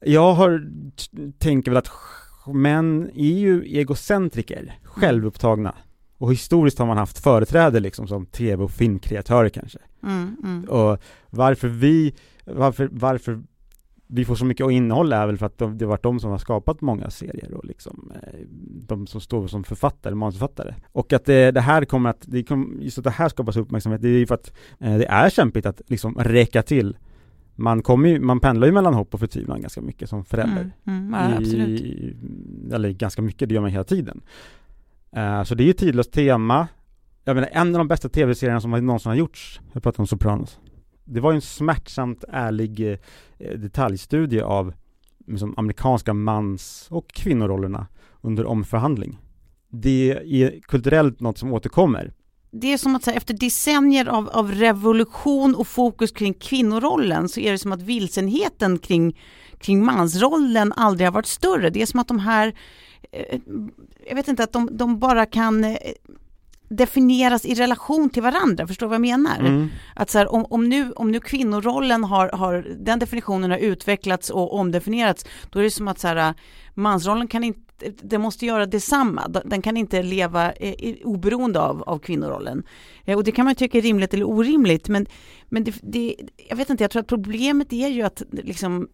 Jag 0.05 0.35
har, 0.35 0.63
tänker 1.39 1.71
väl 1.71 1.79
att 1.79 1.91
män 2.47 3.11
är 3.15 3.39
ju 3.39 3.65
egocentriker, 3.65 4.79
självupptagna. 4.85 5.75
Och 6.19 6.33
historiskt 6.33 6.79
har 6.79 6.87
man 6.87 6.99
haft 6.99 7.19
företräde 7.19 7.81
liksom 7.81 8.09
som 8.09 8.27
tv 8.27 8.65
och 8.65 8.71
filmkreatörer 8.71 9.49
kanske. 9.49 9.79
Mm, 10.03 10.37
mm. 10.45 10.65
Och 10.65 10.99
varför 11.31 11.69
vi, 11.69 12.15
varför, 12.45 12.89
varför 12.93 13.43
vi 14.07 14.25
får 14.25 14.35
så 14.35 14.45
mycket 14.45 14.71
innehåll 14.71 15.13
är 15.13 15.27
väl 15.27 15.39
för 15.39 15.47
att 15.47 15.59
de, 15.59 15.79
det 15.79 15.85
har 15.85 15.91
varit 15.91 16.03
de 16.03 16.21
som 16.21 16.31
har 16.31 16.39
skapat 16.39 16.81
många 16.81 17.11
serier 17.11 17.55
och 17.55 17.65
liksom 17.65 18.13
eh, 18.15 18.41
de 18.87 19.07
som 19.07 19.21
står 19.21 19.47
som 19.47 19.65
författare, 19.65 20.15
manusförfattare. 20.15 20.75
Och 20.93 21.13
att 21.13 21.25
det, 21.25 21.51
det 21.51 21.61
här 21.61 21.85
kommer 21.85 22.11
att, 22.11 22.25
det 22.27 22.43
kom, 22.43 22.79
just 22.81 22.99
att 22.99 23.05
det 23.05 23.11
här 23.11 23.29
skapas 23.29 23.57
uppmärksamhet, 23.57 24.03
det 24.03 24.09
är 24.09 24.19
ju 24.19 24.27
för 24.27 24.35
att 24.35 24.53
eh, 24.81 24.99
det 24.99 25.07
är 25.07 25.31
kämpigt 25.31 25.67
att 25.67 25.83
liksom 25.87 26.15
räcka 26.15 26.63
till. 26.63 26.97
Man 27.55 27.83
kommer 27.83 28.09
ju, 28.09 28.21
man 28.21 28.41
pendlar 28.41 28.67
ju 28.67 28.73
mellan 28.73 28.95
hopp 28.95 29.15
och 29.15 29.21
förtvivlan 29.21 29.61
ganska 29.61 29.81
mycket 29.81 30.09
som 30.09 30.25
förälder. 30.25 30.71
Mm, 30.85 31.15
mm, 31.15 31.15
ja, 31.15 31.37
absolut. 31.39 31.81
I, 31.81 32.17
eller 32.73 32.91
ganska 32.91 33.23
mycket, 33.23 33.49
det 33.49 33.55
gör 33.55 33.63
man 33.63 33.71
hela 33.71 33.85
tiden. 33.85 34.21
Eh, 35.13 35.43
så 35.43 35.55
det 35.55 35.63
är 35.63 35.65
ju 35.65 35.71
ett 35.71 35.79
tidlöst 35.79 36.13
tema. 36.13 36.69
Jag 37.25 37.35
menar, 37.35 37.49
en 37.53 37.75
av 37.75 37.79
de 37.79 37.89
bästa 37.89 38.09
tv-serierna 38.09 38.61
som 38.61 38.71
någonsin 38.71 39.11
har 39.11 39.17
gjorts, 39.17 39.61
jag 39.73 39.83
pratar 39.83 40.01
om 40.01 40.07
Sopranos. 40.07 40.59
Det 41.05 41.21
var 41.21 41.33
ju 41.33 41.35
en 41.35 41.43
smärtsamt 41.43 42.25
ärlig 42.29 42.81
eh, 42.91 42.99
detaljstudie 43.59 44.43
av 44.43 44.75
liksom, 45.27 45.55
amerikanska 45.57 46.15
mans 46.15 46.87
och 46.91 47.09
kvinnorollerna 47.09 47.87
under 48.21 48.47
omförhandling. 48.47 49.19
Det 49.69 50.11
är 50.11 50.61
kulturellt 50.61 51.21
något 51.21 51.39
som 51.39 51.53
återkommer. 51.53 52.13
Det 52.51 52.73
är 52.73 52.79
som 52.79 52.97
att 52.97 53.05
säga, 53.05 53.13
här, 53.13 53.17
efter 53.17 53.35
decennier 53.35 54.07
av, 54.07 54.29
av 54.29 54.53
revolution 54.53 55.55
och 55.55 55.67
fokus 55.67 56.13
kring 56.13 56.35
kvinnorollen 56.35 57.29
så 57.29 57.41
är 57.41 57.53
det 57.53 57.59
som 57.59 57.73
att 57.73 57.83
vilsenheten 57.83 58.79
kring, 58.79 59.19
kring 59.59 59.85
mansrollen 59.85 60.73
aldrig 60.73 61.07
har 61.07 61.13
varit 61.13 61.27
större. 61.27 61.71
Det 61.71 61.83
är 61.83 61.87
som 61.87 62.01
att 62.01 62.09
de 62.09 62.19
här, 62.19 62.55
jag 64.09 64.15
vet 64.15 64.29
inte, 64.29 64.45
att 64.45 64.53
de, 64.53 64.69
de 64.73 64.99
bara 64.99 65.27
kan 65.27 65.65
eh, 65.65 65.77
definieras 66.69 67.45
i 67.45 67.55
relation 67.55 68.11
till 68.11 68.23
varandra, 68.23 68.67
förstår 68.67 68.87
du 68.87 68.89
vad 68.89 68.95
jag 68.95 69.01
menar? 69.01 69.39
Mm. 69.39 69.69
Att 69.95 70.11
så 70.11 70.19
här, 70.19 70.33
om, 70.33 70.45
om, 70.51 70.69
nu, 70.69 70.93
om 70.93 71.11
nu 71.11 71.21
kvinnorollen 71.21 72.05
har, 72.05 72.29
har, 72.29 72.67
den 72.79 72.99
definitionen 72.99 73.51
har 73.51 73.59
utvecklats 73.59 74.31
och 74.31 74.55
omdefinierats, 74.55 75.25
då 75.51 75.59
är 75.59 75.63
det 75.63 75.71
som 75.71 75.89
att 75.89 75.99
så 75.99 76.09
här, 76.09 76.35
mansrollen 76.75 77.29
kan 77.29 77.45
inte 77.45 77.61
den 78.03 78.21
måste 78.21 78.47
göra 78.47 78.67
detsamma. 78.67 79.29
Den 79.45 79.63
kan 79.63 79.77
inte 79.77 80.03
leva 80.03 80.53
eh, 80.53 80.97
oberoende 81.05 81.61
av, 81.61 81.83
av 81.83 81.99
kvinnorollen. 81.99 82.63
Eh, 83.05 83.17
och 83.17 83.25
det 83.25 83.33
kan 83.33 83.45
man 83.45 83.55
tycka 83.55 83.79
är 83.79 83.83
rimligt 83.83 84.15
eller 84.15 84.29
orimligt, 84.29 84.89
men, 84.89 85.07
men 85.49 85.65
det, 85.65 85.75
det, 85.83 86.17
jag 86.49 86.57
vet 86.57 86.71
inte, 86.71 86.85
jag 86.85 86.91
tror 86.91 87.01
att 87.01 87.09
problemet 87.09 87.73
är 87.73 87.89
ju 87.89 88.03
att 88.03 88.23
liksom 88.31 88.89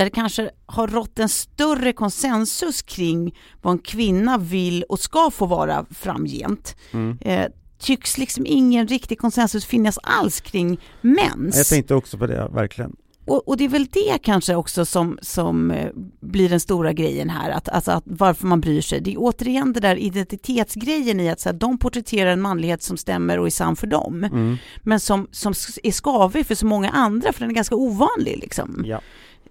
där 0.00 0.04
det 0.04 0.10
kanske 0.10 0.50
har 0.66 0.86
rått 0.86 1.18
en 1.18 1.28
större 1.28 1.92
konsensus 1.92 2.82
kring 2.82 3.34
vad 3.62 3.72
en 3.72 3.78
kvinna 3.78 4.38
vill 4.38 4.82
och 4.82 5.00
ska 5.00 5.30
få 5.30 5.46
vara 5.46 5.86
framgent. 5.90 6.76
Mm. 6.90 7.18
Eh, 7.20 7.46
tycks 7.78 8.18
liksom 8.18 8.46
ingen 8.46 8.86
riktig 8.86 9.18
konsensus 9.18 9.64
finnas 9.64 9.98
alls 10.02 10.40
kring 10.40 10.80
mens. 11.00 11.56
Jag 11.56 11.66
tänkte 11.66 11.94
också 11.94 12.18
på 12.18 12.26
det, 12.26 12.48
verkligen. 12.52 12.96
Och, 13.26 13.48
och, 13.48 13.56
det 13.56 13.64
är 13.64 13.68
väl 13.68 13.86
det 13.86 14.18
kanske 14.22 14.54
också 14.54 14.84
som, 14.84 15.18
som 15.22 15.70
eh, 15.70 15.90
blir 16.20 16.48
den 16.48 16.60
stora 16.60 16.92
grejen 16.92 17.30
här, 17.30 17.50
att, 17.50 17.68
alltså 17.68 17.90
att 17.90 18.04
varför 18.06 18.46
man 18.46 18.60
bryr 18.60 18.80
sig. 18.80 19.00
Det 19.00 19.12
är 19.12 19.16
återigen 19.18 19.72
det 19.72 19.80
där 19.80 19.96
identitetsgrejen 19.96 21.20
i 21.20 21.30
att 21.30 21.40
så 21.40 21.48
här, 21.48 21.56
de 21.56 21.78
porträtterar 21.78 22.30
en 22.30 22.40
manlighet 22.40 22.82
som 22.82 22.96
stämmer 22.96 23.38
och 23.38 23.46
är 23.46 23.50
sann 23.50 23.76
för 23.76 23.86
dem, 23.86 24.24
mm. 24.24 24.56
men 24.82 25.00
som, 25.00 25.28
som 25.30 25.54
är 25.82 25.92
skavig 25.92 26.46
för 26.46 26.54
så 26.54 26.66
många 26.66 26.90
andra, 26.90 27.32
för 27.32 27.40
den 27.40 27.50
är 27.50 27.54
ganska 27.54 27.74
ovanlig. 27.74 28.38
Liksom. 28.38 28.84
Ja. 28.86 29.00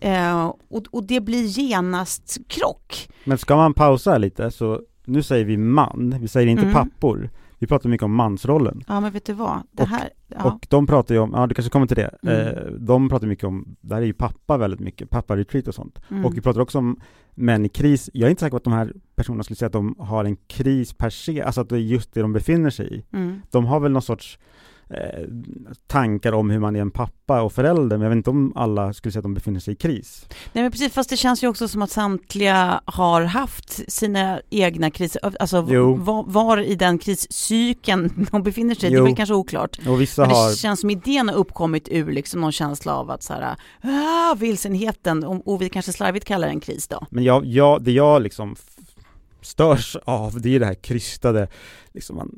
Eh, 0.02 0.54
och, 0.70 0.84
och 0.92 1.04
det 1.04 1.22
blir 1.22 1.44
genast 1.44 2.38
krock. 2.48 3.10
Men 3.24 3.38
ska 3.38 3.56
man 3.56 3.74
pausa 3.74 4.18
lite, 4.18 4.52
så 4.52 4.82
nu 5.06 5.24
säger 5.24 5.46
vi 5.46 5.58
man, 5.58 6.16
vi 6.20 6.28
säger 6.28 6.48
inte 6.48 6.64
mm. 6.64 6.74
pappor. 6.74 7.30
Vi 7.60 7.68
pratar 7.68 7.90
mycket 7.90 8.06
om 8.06 8.16
mansrollen. 8.16 8.84
Ja 8.88 9.00
men 9.00 9.12
vet 9.12 9.26
du 9.26 9.34
vad, 9.34 9.62
det 9.72 9.86
här, 9.86 10.10
ja. 10.28 10.44
och 10.44 10.68
de 10.70 10.88
pratar 10.88 11.16
ju 11.16 11.22
om, 11.22 11.32
ja 11.34 11.48
du 11.48 11.56
kanske 11.56 11.70
kommer 11.70 11.88
till 11.88 11.96
det, 11.96 12.16
mm. 12.24 12.48
eh, 12.48 12.64
de 12.72 13.10
pratar 13.10 13.28
mycket 13.28 13.46
om, 13.46 13.76
det 13.82 13.96
här 13.96 14.02
är 14.02 14.06
ju 14.06 14.14
pappa 14.14 14.58
väldigt 14.58 14.80
mycket, 14.80 15.10
pappa-retreat 15.10 15.68
och 15.68 15.76
sånt. 15.76 16.00
Mm. 16.10 16.26
Och 16.26 16.38
vi 16.38 16.42
pratar 16.42 16.62
också 16.62 16.78
om 16.78 17.00
män 17.36 17.66
i 17.66 17.70
kris, 17.70 18.10
jag 18.14 18.28
är 18.28 18.30
inte 18.30 18.40
säker 18.40 18.52
på 18.52 18.58
att 18.58 18.64
de 18.64 18.74
här 18.74 18.94
personerna 19.16 19.44
skulle 19.44 19.58
säga 19.58 19.68
att 19.68 19.74
de 19.74 19.96
har 20.00 20.26
en 20.26 20.36
kris 20.36 20.94
per 20.94 21.10
se, 21.10 21.42
alltså 21.42 21.62
att 21.62 21.70
det 21.70 21.76
är 21.76 21.80
just 21.80 22.14
det 22.14 22.22
de 22.22 22.34
befinner 22.34 22.70
sig 22.70 22.96
i. 22.96 23.06
Mm. 23.16 23.42
De 23.52 23.66
har 23.66 23.80
väl 23.80 23.92
någon 23.92 24.02
sorts 24.02 24.40
Eh, 24.94 25.24
tankar 25.88 26.34
om 26.34 26.50
hur 26.50 26.60
man 26.60 26.76
är 26.76 26.82
en 26.82 26.92
pappa 26.92 27.42
och 27.42 27.54
förälder, 27.54 27.98
men 27.98 28.02
jag 28.02 28.10
vet 28.10 28.16
inte 28.16 28.30
om 28.30 28.54
alla 28.56 28.94
skulle 28.94 29.12
säga 29.12 29.20
att 29.20 29.24
de 29.24 29.34
befinner 29.34 29.60
sig 29.60 29.74
i 29.74 29.78
kris. 29.78 30.26
Nej 30.54 30.64
men 30.64 30.72
precis, 30.72 30.94
fast 30.94 31.10
det 31.10 31.18
känns 31.18 31.44
ju 31.44 31.48
också 31.48 31.68
som 31.68 31.82
att 31.82 31.92
samtliga 31.92 32.82
har 32.86 33.22
haft 33.22 33.92
sina 33.92 34.42
egna 34.50 34.92
kriser, 34.92 35.22
alltså 35.40 35.62
var, 35.62 36.32
var, 36.32 36.58
i 36.58 36.76
den 36.76 36.98
kriscykeln 36.98 38.28
de 38.32 38.44
befinner 38.44 38.76
sig, 38.76 38.94
jo. 38.94 39.06
det 39.06 39.12
är 39.12 39.16
kanske 39.16 39.36
oklart. 39.36 39.80
Och 39.88 40.02
vissa 40.02 40.22
men 40.22 40.30
det 40.30 40.36
har... 40.36 40.56
känns 40.56 40.80
som 40.80 40.90
idén 40.90 41.30
har 41.30 41.36
uppkommit 41.36 41.88
ur 41.92 42.12
liksom 42.12 42.42
någon 42.42 42.52
känsla 42.52 42.96
av 42.96 43.12
att 43.12 43.24
så 43.24 43.34
här, 43.34 43.56
ah, 43.82 44.36
vilsenheten, 44.36 45.24
och, 45.24 45.48
och 45.48 45.62
vi 45.62 45.70
kanske 45.70 45.94
slarvigt 45.94 46.26
kallar 46.26 46.48
det 46.48 46.54
en 46.54 46.60
kris 46.60 46.88
då. 46.88 47.06
Men 47.10 47.24
jag, 47.24 47.46
jag, 47.46 47.84
det 47.84 47.92
jag 47.92 48.22
liksom 48.22 48.56
störs 49.42 49.98
av, 50.04 50.42
det 50.42 50.56
är 50.56 50.60
det 50.60 50.66
här 50.66 50.74
krystade, 50.74 51.48
liksom 51.94 52.16
man, 52.16 52.32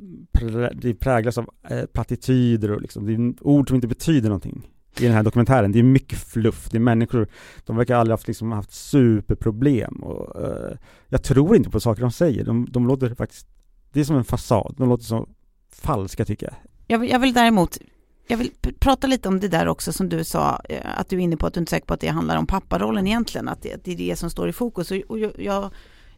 det 0.73 0.93
präglas 0.93 1.37
av 1.37 1.49
eh, 1.69 1.85
plattityder 1.85 2.71
och 2.71 2.81
liksom, 2.81 3.05
det 3.05 3.13
är 3.13 3.47
ord 3.47 3.67
som 3.67 3.75
inte 3.75 3.87
betyder 3.87 4.29
någonting 4.29 4.67
i 4.99 5.03
den 5.05 5.13
här 5.13 5.23
dokumentären. 5.23 5.71
Det 5.71 5.79
är 5.79 5.83
mycket 5.83 6.19
fluff, 6.19 6.69
det 6.69 6.77
är 6.77 6.81
människor, 6.81 7.27
de 7.65 7.77
verkar 7.77 7.95
aldrig 7.95 8.13
haft, 8.13 8.27
liksom, 8.27 8.51
haft 8.51 8.73
superproblem 8.73 9.95
och 9.95 10.41
eh, 10.41 10.77
jag 11.07 11.23
tror 11.23 11.55
inte 11.55 11.69
på 11.69 11.79
saker 11.79 12.01
de 12.01 12.11
säger, 12.11 12.45
de, 12.45 12.67
de 12.71 12.87
låter 12.87 13.15
faktiskt, 13.15 13.47
det 13.91 13.99
är 13.99 14.03
som 14.03 14.15
en 14.15 14.23
fasad, 14.23 14.75
de 14.77 14.89
låter 14.89 15.03
så 15.03 15.29
falska 15.73 16.25
tycker 16.25 16.45
jag. 16.45 16.55
Jag 16.87 16.99
vill, 16.99 17.09
jag 17.09 17.19
vill 17.19 17.33
däremot 17.33 17.77
jag 18.31 18.37
vill 18.37 18.51
prata 18.79 19.07
lite 19.07 19.29
om 19.29 19.39
det 19.39 19.47
där 19.47 19.67
också 19.67 19.93
som 19.93 20.09
du 20.09 20.23
sa, 20.23 20.61
eh, 20.69 20.99
att 20.99 21.09
du 21.09 21.15
är 21.15 21.19
inne 21.19 21.37
på 21.37 21.47
att 21.47 21.53
du 21.53 21.59
inte 21.59 21.69
är 21.69 21.75
säker 21.75 21.87
på 21.87 21.93
att 21.93 21.99
det 21.99 22.07
handlar 22.07 22.37
om 22.37 22.47
papparollen 22.47 23.07
egentligen, 23.07 23.47
att 23.47 23.61
det, 23.61 23.83
det 23.83 23.91
är 23.91 23.95
det 23.95 24.15
som 24.15 24.29
står 24.29 24.49
i 24.49 24.53
fokus. 24.53 24.91
Och, 24.91 24.97
och 24.97 25.19
jag, 25.19 25.71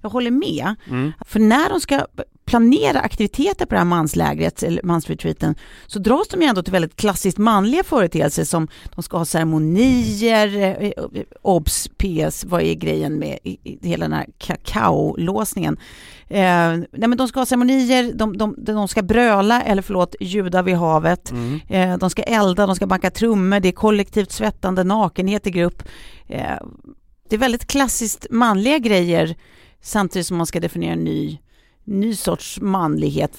jag 0.03 0.09
håller 0.09 0.31
med. 0.31 0.75
Mm. 0.89 1.11
För 1.25 1.39
när 1.39 1.69
de 1.69 1.79
ska 1.79 2.05
planera 2.45 2.99
aktiviteter 2.99 3.65
på 3.65 3.73
det 3.73 3.79
här 3.79 3.85
manslägret, 3.85 4.63
eller 4.63 4.83
mansretreaten, 4.83 5.55
så 5.87 5.99
dras 5.99 6.27
de 6.27 6.41
ju 6.41 6.47
ändå 6.47 6.63
till 6.63 6.73
väldigt 6.73 6.95
klassiskt 6.95 7.37
manliga 7.37 7.83
företeelser 7.83 8.43
som 8.43 8.67
de 8.95 9.03
ska 9.03 9.17
ha 9.17 9.25
ceremonier, 9.25 10.81
eh, 10.81 10.91
obs, 11.41 11.89
PS, 11.97 12.45
vad 12.45 12.61
är 12.61 12.73
grejen 12.73 13.19
med 13.19 13.39
hela 13.81 14.05
den 14.05 14.13
här 14.13 14.27
kakaolåsningen? 14.37 15.77
Eh, 16.27 16.73
nej 16.91 17.07
men 17.07 17.17
de 17.17 17.27
ska 17.27 17.39
ha 17.39 17.45
ceremonier, 17.45 18.13
de, 18.13 18.37
de, 18.37 18.55
de 18.57 18.87
ska 18.87 19.01
bröla, 19.01 19.61
eller 19.61 19.81
förlåt, 19.81 20.15
ljuda 20.19 20.61
vid 20.61 20.75
havet, 20.75 21.31
mm. 21.31 21.59
eh, 21.67 21.97
de 21.97 22.09
ska 22.09 22.23
elda, 22.23 22.65
de 22.65 22.75
ska 22.75 22.87
banka 22.87 23.11
trummor, 23.11 23.59
det 23.59 23.67
är 23.67 23.73
kollektivt 23.73 24.31
svettande, 24.31 24.83
nakenhet 24.83 25.47
i 25.47 25.51
grupp. 25.51 25.83
Eh, 26.27 26.57
det 27.29 27.35
är 27.35 27.39
väldigt 27.39 27.67
klassiskt 27.67 28.27
manliga 28.29 28.77
grejer 28.77 29.35
samtidigt 29.83 30.27
som 30.27 30.37
man 30.37 30.45
ska 30.45 30.59
definiera 30.59 30.93
en 30.93 31.03
ny, 31.03 31.39
ny 31.83 32.15
sorts 32.15 32.59
manlighet. 32.61 33.31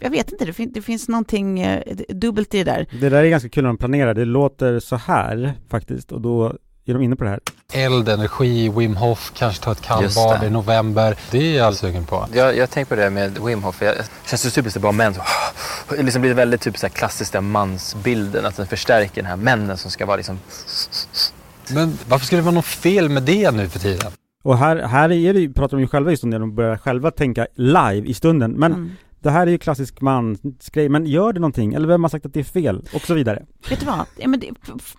Jag 0.00 0.10
vet 0.10 0.32
inte, 0.32 0.44
det, 0.44 0.52
fin 0.52 0.72
det 0.72 0.82
finns 0.82 1.08
någonting 1.08 1.60
eh, 1.60 1.96
dubbelt 2.08 2.54
i 2.54 2.58
det 2.58 2.64
där. 2.64 2.86
Det 3.00 3.08
där 3.08 3.24
är 3.24 3.28
ganska 3.28 3.48
kul 3.48 3.62
när 3.62 3.68
de 3.68 3.76
planerar, 3.76 4.14
det 4.14 4.24
låter 4.24 4.80
så 4.80 4.96
här 4.96 5.54
faktiskt 5.68 6.12
och 6.12 6.20
då 6.20 6.56
är 6.86 6.92
de 6.92 7.02
inne 7.02 7.16
på 7.16 7.24
det 7.24 7.30
här. 7.30 7.40
Eld, 7.72 8.08
energi, 8.08 8.68
Wim 8.68 8.96
Hof, 8.96 9.32
kanske 9.34 9.64
ta 9.64 9.72
ett 9.72 9.80
kallbad 9.80 10.44
i 10.44 10.50
november. 10.50 11.16
Det 11.30 11.38
är 11.38 11.56
jag 11.56 11.66
alldeles 11.66 11.78
sugen 11.78 12.04
på. 12.04 12.26
Jag, 12.34 12.56
jag 12.56 12.70
tänker 12.70 12.88
på 12.88 13.00
det 13.00 13.10
med 13.10 13.38
Wim 13.38 13.62
Hof. 13.62 13.78
Det 13.78 14.10
känns 14.26 14.42
så 14.42 14.50
typiskt 14.50 14.76
att 14.76 14.82
bara 14.82 14.92
män 14.92 15.14
så, 15.14 15.22
det 15.96 16.02
liksom 16.02 16.22
blir 16.22 16.34
väldigt 16.34 16.60
typ 16.60 16.78
så 16.78 16.86
här 16.86 16.94
klassiska 16.94 17.40
mansbilden. 17.40 18.46
Att 18.46 18.56
den 18.56 18.66
förstärker 18.66 19.14
den 19.14 19.26
här 19.26 19.36
männen 19.36 19.76
som 19.76 19.90
ska 19.90 20.06
vara 20.06 20.16
liksom... 20.16 20.38
Men 21.70 21.98
varför 22.08 22.26
skulle 22.26 22.40
det 22.40 22.44
vara 22.44 22.54
något 22.54 22.64
fel 22.64 23.08
med 23.08 23.22
det 23.22 23.50
nu 23.50 23.68
för 23.68 23.78
tiden? 23.78 24.12
Och 24.48 24.58
här, 24.58 24.76
här 24.76 25.12
är 25.12 25.34
det, 25.34 25.48
pratar 25.48 25.76
de 25.76 25.80
ju 25.80 25.88
själva 25.88 26.10
just 26.10 26.24
om 26.24 26.30
det, 26.30 26.38
de 26.38 26.54
börjar 26.54 26.76
själva 26.76 27.10
tänka 27.10 27.46
live 27.54 28.08
i 28.08 28.14
stunden. 28.14 28.52
Men 28.52 28.72
mm. 28.72 28.90
det 29.20 29.30
här 29.30 29.46
är 29.46 29.50
ju 29.50 29.58
klassisk 29.58 30.00
mansgrej, 30.00 30.88
men 30.88 31.06
gör 31.06 31.32
det 31.32 31.40
någonting? 31.40 31.74
Eller 31.74 31.88
vem 31.88 32.04
har 32.04 32.08
sagt 32.08 32.26
att 32.26 32.34
det 32.34 32.40
är 32.40 32.44
fel? 32.44 32.88
Och 32.94 33.00
så 33.00 33.14
vidare. 33.14 33.46
Vet 33.70 33.80
du 33.80 33.86
vad? 33.86 34.06
Ja, 34.16 34.28
men 34.28 34.40
det, 34.40 34.50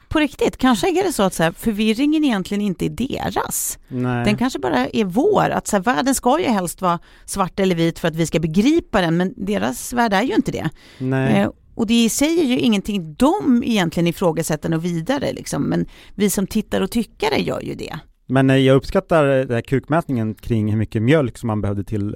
på 0.10 0.20
riktigt, 0.20 0.58
kanske 0.58 0.90
är 1.00 1.04
det 1.04 1.14
så 1.14 1.24
att 1.24 1.34
så 1.34 1.44
här, 1.44 1.52
förvirringen 1.52 2.24
egentligen 2.24 2.62
inte 2.62 2.86
är 2.86 2.90
deras. 2.90 3.80
Nej. 3.88 4.26
Den 4.26 4.38
kanske 4.38 4.60
bara 4.60 4.88
är 4.88 5.06
vår. 5.06 5.50
Att 5.50 5.68
så 5.68 5.76
här, 5.76 5.84
världen 5.84 6.16
ska 6.16 6.40
ju 6.40 6.46
helst 6.46 6.82
vara 6.82 7.00
svart 7.26 7.60
eller 7.60 7.76
vit 7.76 8.00
för 8.00 8.08
att 8.08 8.16
vi 8.16 8.26
ska 8.26 8.40
begripa 8.40 9.02
den, 9.02 9.18
men 9.18 9.34
deras 9.38 9.94
värld 9.94 10.14
är 10.14 10.24
ju 10.24 10.34
inte 10.34 10.52
det. 10.52 10.70
Nej. 10.98 11.42
Eh, 11.42 11.50
och 11.76 11.88
det 11.88 12.10
säger 12.10 12.44
ju 12.44 12.60
ingenting 12.60 13.14
de 13.14 13.64
egentligen 13.66 14.08
ifrågasätter 14.08 14.74
och 14.74 14.86
vidare 14.86 15.34
liksom, 15.34 15.64
men 15.64 15.86
vi 16.16 16.30
som 16.30 16.48
tittar 16.48 16.82
och 16.82 16.92
tyckare 16.92 17.42
gör 17.42 17.62
ju 17.62 17.76
det. 17.76 18.00
Men 18.30 18.50
eh, 18.50 18.58
jag 18.58 18.76
uppskattar 18.76 19.26
den 19.26 19.52
här 19.52 19.62
kukmätningen 19.62 20.34
kring 20.34 20.72
hur 20.72 20.78
mycket 20.78 21.02
mjölk 21.02 21.38
som 21.38 21.48
man 21.48 21.62
behövde 21.62 21.84
till, 21.84 22.16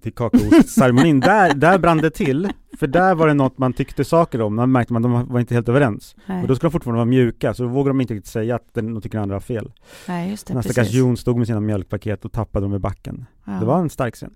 till 0.00 0.12
kakaoceremonin. 0.12 1.20
där, 1.20 1.54
där 1.54 1.78
brann 1.78 1.98
det 1.98 2.10
till, 2.10 2.48
för 2.78 2.86
där 2.86 3.14
var 3.14 3.28
det 3.28 3.34
något 3.34 3.58
man 3.58 3.72
tyckte 3.72 4.04
saker 4.04 4.40
om, 4.40 4.54
man 4.54 4.72
märkte 4.72 4.94
att 4.94 5.02
de 5.02 5.26
var 5.28 5.40
inte 5.40 5.54
helt 5.54 5.68
överens. 5.68 6.16
Nej. 6.26 6.42
Och 6.42 6.48
då 6.48 6.56
ska 6.56 6.66
de 6.66 6.70
fortfarande 6.70 6.96
vara 6.96 7.04
mjuka, 7.04 7.54
så 7.54 7.62
då 7.62 7.68
vågar 7.68 7.90
de 7.90 8.00
inte 8.00 8.14
riktigt 8.14 8.32
säga 8.32 8.54
att 8.54 8.68
de 8.74 9.00
tycker 9.00 9.18
andra 9.18 9.34
har 9.34 9.40
fel. 9.40 9.72
Nej, 10.08 10.30
just 10.30 10.46
det, 10.46 10.54
Den 10.54 10.62
stackars 10.62 10.90
Jon 10.90 11.16
stod 11.16 11.38
med 11.38 11.46
sina 11.46 11.60
mjölkpaket 11.60 12.24
och 12.24 12.32
tappade 12.32 12.66
dem 12.66 12.74
i 12.74 12.78
backen. 12.78 13.26
Ja. 13.44 13.52
Det 13.52 13.66
var 13.66 13.78
en 13.78 13.90
stark 13.90 14.14
scen. 14.14 14.34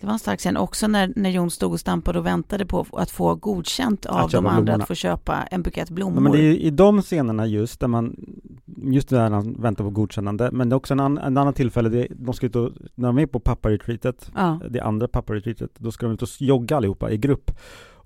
Det 0.00 0.06
var 0.06 0.12
en 0.12 0.18
stark 0.18 0.38
scen 0.38 0.56
också 0.56 0.86
när, 0.86 1.12
när 1.16 1.30
Jon 1.30 1.50
stod 1.50 1.72
och 1.72 1.80
stampade 1.80 2.18
och 2.18 2.26
väntade 2.26 2.66
på 2.66 2.86
att 2.92 3.10
få 3.10 3.34
godkänt 3.34 4.06
av 4.06 4.30
de 4.30 4.46
andra 4.46 4.62
blommorna. 4.62 4.82
att 4.82 4.88
få 4.88 4.94
köpa 4.94 5.42
en 5.42 5.62
bukett 5.62 5.90
blommor. 5.90 6.16
Ja, 6.16 6.20
men 6.20 6.32
det 6.32 6.38
är 6.38 6.54
i 6.54 6.70
de 6.70 7.02
scenerna 7.02 7.46
just 7.46 7.80
där 7.80 7.88
man, 7.88 8.16
just 8.76 9.08
där 9.08 9.30
han 9.30 9.52
väntar 9.52 9.84
på 9.84 9.90
godkännande, 9.90 10.50
men 10.52 10.68
det 10.68 10.74
är 10.74 10.76
också 10.76 10.94
en, 10.94 11.00
an, 11.00 11.18
en 11.18 11.36
annan 11.36 11.54
tillfälle, 11.54 11.88
det, 11.88 12.06
de 12.10 12.34
ska 12.34 12.46
ut 12.46 12.56
och, 12.56 12.72
när 12.94 13.08
de 13.08 13.18
är 13.18 13.26
på 13.26 13.40
papparetreatet, 13.40 14.30
ja. 14.34 14.60
det 14.70 14.80
andra 14.80 15.08
papparetreatet, 15.08 15.70
då 15.78 15.92
ska 15.92 16.06
de 16.06 16.14
ut 16.14 16.22
och 16.22 16.28
jogga 16.38 16.76
allihopa 16.76 17.10
i 17.10 17.16
grupp. 17.16 17.50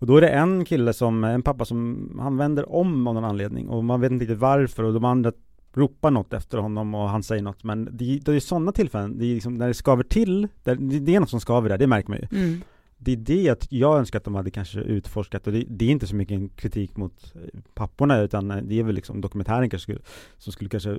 Och 0.02 0.06
då 0.06 0.16
är 0.16 0.20
det 0.20 0.28
en 0.28 0.64
kille 0.64 0.92
som, 0.92 1.24
en 1.24 1.42
pappa 1.42 1.64
som, 1.64 2.10
han 2.20 2.36
vänder 2.36 2.72
om 2.72 3.06
av 3.06 3.14
någon 3.14 3.24
anledning 3.24 3.68
och 3.68 3.84
man 3.84 4.00
vet 4.00 4.12
inte 4.12 4.24
riktigt 4.24 4.38
varför 4.38 4.82
och 4.82 4.92
de 4.92 5.04
andra 5.04 5.32
ropar 5.74 6.10
något 6.10 6.32
efter 6.32 6.58
honom 6.58 6.94
och 6.94 7.08
han 7.08 7.22
säger 7.22 7.42
något 7.42 7.64
men 7.64 7.84
det, 7.92 8.18
det 8.24 8.32
är 8.32 8.40
sådana 8.40 8.72
tillfällen, 8.72 9.18
det 9.18 9.24
är 9.24 9.34
liksom 9.34 9.54
när 9.54 9.68
det 9.68 9.74
skaver 9.74 10.04
till, 10.04 10.48
det, 10.62 10.74
det 10.74 11.14
är 11.14 11.20
något 11.20 11.30
som 11.30 11.40
skaver 11.40 11.68
där, 11.68 11.78
det 11.78 11.86
märker 11.86 12.10
man 12.10 12.18
ju. 12.18 12.38
Mm. 12.38 12.60
Det 13.04 13.12
är 13.12 13.16
det 13.16 13.66
jag 13.70 13.98
önskar 13.98 14.18
att 14.18 14.24
de 14.24 14.34
hade 14.34 14.50
kanske 14.50 14.80
utforskat 14.80 15.46
och 15.46 15.52
det, 15.52 15.64
det, 15.68 15.84
är 15.84 15.90
inte 15.90 16.06
så 16.06 16.14
mycket 16.14 16.34
en 16.34 16.48
kritik 16.48 16.96
mot 16.96 17.34
eh, 17.34 17.60
papporna 17.74 18.20
utan 18.20 18.50
eh, 18.50 18.56
det 18.56 18.78
är 18.78 18.82
väl 18.82 18.94
liksom 18.94 19.20
dokumentären 19.20 19.70
kanske 19.70 19.84
skulle, 19.84 20.00
som 20.38 20.52
skulle 20.52 20.70
kanske 20.70 20.96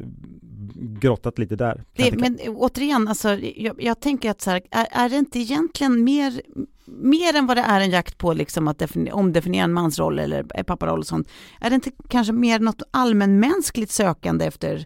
grottat 0.76 1.40
lite 1.40 1.56
där. 1.56 1.84
Det, 1.94 2.18
men 2.18 2.40
återigen, 2.48 3.08
alltså, 3.08 3.30
jag, 3.56 3.84
jag 3.84 4.00
tänker 4.00 4.32
att 4.32 4.42
så 4.42 4.50
här, 4.50 4.62
är, 4.72 4.88
är 4.92 5.10
det 5.10 5.18
inte 5.18 5.40
egentligen 5.40 6.04
mer 6.04 6.42
mer 6.86 7.36
än 7.36 7.48
vad 7.48 7.58
det 7.58 7.62
är 7.62 7.82
en 7.82 7.90
jakt 7.90 8.18
på 8.18 8.34
liksom 8.34 8.68
att 8.68 8.82
omdefiniera 9.12 9.64
en 9.64 9.74
mansroll 9.74 10.20
eller 10.20 10.44
papparoll 10.44 11.00
och 11.00 11.08
sånt, 11.08 11.28
är 11.62 11.70
det 11.70 11.76
inte 11.76 11.92
kanske 12.10 12.34
mer 12.34 12.60
något 12.60 12.82
allmänmänskligt 12.92 13.92
sökande 13.92 14.46
efter 14.46 14.86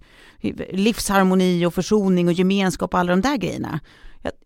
livsharmoni 0.74 1.66
och 1.66 1.74
försoning 1.74 2.28
och 2.28 2.34
gemenskap 2.34 2.94
och 2.94 3.00
alla 3.00 3.12
de 3.12 3.22
där 3.22 3.38
grejerna? 3.38 3.80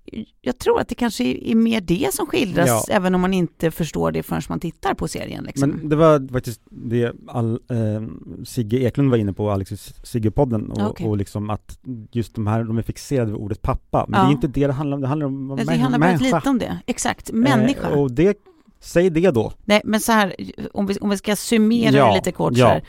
Jag, 0.06 0.26
jag 0.42 0.58
tror 0.58 0.80
att 0.80 0.88
det 0.88 0.96
kanske 0.96 1.24
är, 1.24 1.56
mer 1.56 1.82
det 1.82 2.10
som 2.14 2.28
skildras, 2.28 2.68
Ja. 2.68 2.96
även 2.96 3.16
om 3.16 3.22
man 3.22 3.34
inte 3.34 3.72
förstår 3.72 4.12
det 4.12 4.24
förrän 4.24 4.42
man 4.50 4.60
tittar 4.60 4.94
på 4.94 5.08
serien. 5.08 5.44
Liksom. 5.44 5.70
Men 5.70 5.90
det 5.90 5.96
var 5.96 6.32
faktiskt 6.34 6.62
det 6.70 7.12
all, 7.28 7.52
eh, 7.54 8.02
Sigge 8.46 8.78
Eklund 8.78 9.10
var 9.10 9.18
inne 9.18 9.34
på, 9.34 9.52
Alex 9.52 9.72
Sigge-podden, 10.04 10.70
och, 10.72 10.90
Okej. 10.92 11.08
och 11.08 11.18
liksom 11.18 11.50
att 11.50 11.80
just 12.12 12.36
de 12.36 12.48
här, 12.48 12.64
de 12.64 12.78
är 12.78 12.82
fixerade 12.82 13.32
vid 13.32 13.40
ordet 13.42 13.62
pappa, 13.62 14.06
men 14.08 14.20
Ja. 14.20 14.26
det 14.26 14.30
är 14.32 14.34
inte 14.34 14.48
det 14.48 14.68
det 14.68 14.74
handlar 14.74 14.96
om, 14.98 15.02
det 15.02 15.08
handlar 15.08 15.28
om 15.28 15.48
det 15.58 15.64
män- 15.64 15.80
handlar 15.80 16.00
väldigt 16.00 16.22
lite 16.34 16.50
om 16.50 16.60
det. 16.60 16.78
Exakt, 16.86 17.32
människa. 17.32 17.90
Eh, 17.92 18.00
och 18.00 18.12
det, 18.12 18.38
säg 18.80 19.10
det 19.10 19.32
då. 19.32 19.52
Nej, 19.66 19.82
men 19.86 20.00
så 20.00 20.12
här, 20.12 20.36
om 20.74 20.86
vi, 20.88 20.98
om 21.02 21.10
vi 21.10 21.18
ska 21.18 21.36
summera 21.36 21.92
Ja, 21.96 22.08
det 22.08 22.16
lite 22.16 22.32
kort 22.32 22.58
så 22.58 22.66
här. 22.66 22.84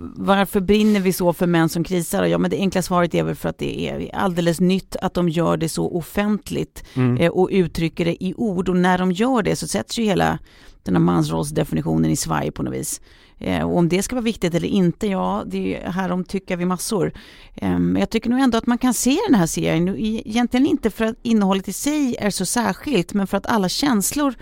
Varför 0.00 0.60
brinner 0.60 1.00
vi 1.00 1.12
så 1.12 1.32
för 1.32 1.46
män 1.46 1.68
som 1.68 1.84
krisar? 1.84 2.24
Ja, 2.24 2.38
men 2.38 2.50
det 2.50 2.56
enkla 2.56 2.82
svaret 2.82 3.14
är 3.14 3.22
väl 3.22 3.34
för 3.34 3.48
att 3.48 3.58
det 3.58 3.88
är 3.88 4.14
alldeles 4.14 4.60
nytt 4.60 4.96
att 4.96 5.14
de 5.14 5.28
gör 5.28 5.56
det 5.56 5.68
så 5.68 5.96
offentligt 5.96 6.84
Mm. 6.94 7.16
eh, 7.16 7.30
och 7.30 7.48
uttrycker 7.52 8.04
det 8.04 8.24
i 8.24 8.34
ord. 8.36 8.68
Och 8.68 8.76
när 8.76 8.98
de 8.98 9.12
gör 9.12 9.42
det 9.42 9.56
så 9.56 9.68
sätts 9.68 9.98
ju 9.98 10.04
hela 10.04 10.38
den 10.82 10.94
här 10.94 11.00
mansrollsdefinitionen 11.00 12.10
i 12.10 12.16
svaj 12.16 12.50
på 12.50 12.62
något 12.62 12.74
vis. 12.74 13.00
Eh, 13.38 13.62
och 13.70 13.76
om 13.78 13.88
det 13.88 14.02
ska 14.02 14.14
vara 14.16 14.24
viktigt 14.24 14.54
eller 14.54 14.68
inte, 14.68 15.06
ja, 15.06 15.42
det 15.46 15.76
är 15.76 15.90
här 15.90 16.10
om 16.12 16.24
tycker 16.24 16.56
vi 16.56 16.64
massor. 16.64 17.12
Eh, 17.54 17.78
men 17.78 17.96
jag 17.96 18.10
tycker 18.10 18.30
nog 18.30 18.40
ändå 18.40 18.58
att 18.58 18.66
man 18.66 18.78
kan 18.78 18.94
se 18.94 19.18
den 19.28 19.34
här 19.38 19.46
serien, 19.46 19.96
egentligen 19.98 20.66
inte 20.66 20.90
för 20.90 21.04
att 21.04 21.16
innehållet 21.22 21.68
i 21.68 21.72
sig 21.72 22.16
är 22.20 22.30
så 22.30 22.46
särskilt, 22.46 23.14
men 23.14 23.26
för 23.26 23.36
att 23.36 23.46
alla 23.46 23.68
känslor 23.68 24.34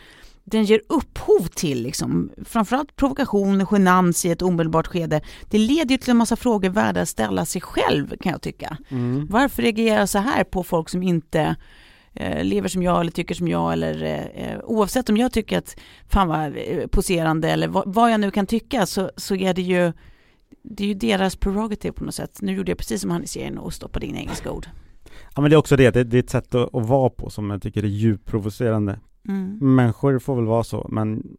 den 0.48 0.64
ger 0.64 0.80
upphov 0.88 1.46
till, 1.46 1.82
liksom, 1.82 2.30
framförallt 2.44 2.96
provokation 2.96 3.66
genans 3.70 4.24
i 4.24 4.30
ett 4.30 4.42
omedelbart 4.42 4.86
skede. 4.86 5.20
Det 5.50 5.58
leder 5.58 5.90
ju 5.90 5.96
till 5.96 6.10
en 6.10 6.16
massa 6.16 6.36
frågor 6.36 6.68
värda 6.68 7.00
att 7.00 7.08
ställa 7.08 7.44
sig 7.44 7.60
själv, 7.60 8.16
kan 8.20 8.32
jag 8.32 8.42
tycka. 8.42 8.76
Mm. 8.88 9.26
Varför 9.30 9.62
reagerar 9.62 9.98
jag 9.98 10.08
så 10.08 10.18
här 10.18 10.44
på 10.44 10.62
folk 10.62 10.88
som 10.88 11.02
inte 11.02 11.56
eh, 12.14 12.44
lever 12.44 12.68
som 12.68 12.82
jag 12.82 13.00
eller 13.00 13.10
tycker 13.10 13.34
som 13.34 13.48
jag 13.48 13.72
eller 13.72 14.04
eh, 14.34 14.60
oavsett 14.64 15.08
om 15.08 15.16
jag 15.16 15.32
tycker 15.32 15.58
att 15.58 15.76
fan 16.08 16.28
vad 16.28 16.56
eh, 16.56 16.86
poserande 16.86 17.50
eller 17.50 17.68
vad, 17.68 17.94
vad 17.94 18.12
jag 18.12 18.20
nu 18.20 18.30
kan 18.30 18.46
tycka 18.46 18.86
så, 18.86 19.10
så 19.16 19.34
är 19.34 19.54
det 19.54 19.62
ju 19.62 19.92
det 20.62 20.84
är 20.84 20.88
ju 20.88 20.94
deras 20.94 21.36
prerogative 21.36 21.92
på 21.92 22.04
något 22.04 22.14
sätt. 22.14 22.38
Nu 22.42 22.54
gjorde 22.54 22.70
jag 22.70 22.78
precis 22.78 23.00
som 23.00 23.10
han 23.10 23.22
i 23.22 23.26
serien 23.26 23.58
och 23.58 23.74
stoppade 23.74 24.06
in 24.06 24.16
engelska 24.16 24.50
ord. 24.50 24.66
Ja 25.34 25.42
men 25.42 25.50
det 25.50 25.54
är 25.54 25.58
också 25.58 25.76
det, 25.76 25.90
det, 25.90 26.04
det 26.04 26.16
är 26.16 26.22
ett 26.22 26.30
sätt 26.30 26.54
att, 26.54 26.74
att 26.74 26.86
vara 26.86 27.10
på 27.10 27.30
som 27.30 27.50
jag 27.50 27.62
tycker 27.62 27.82
är 27.82 27.88
djupt 27.88 28.26
provocerande. 28.26 28.98
Mm. 29.28 29.74
Människor 29.74 30.18
får 30.18 30.36
väl 30.36 30.44
vara 30.44 30.64
så, 30.64 30.86
men 30.90 31.36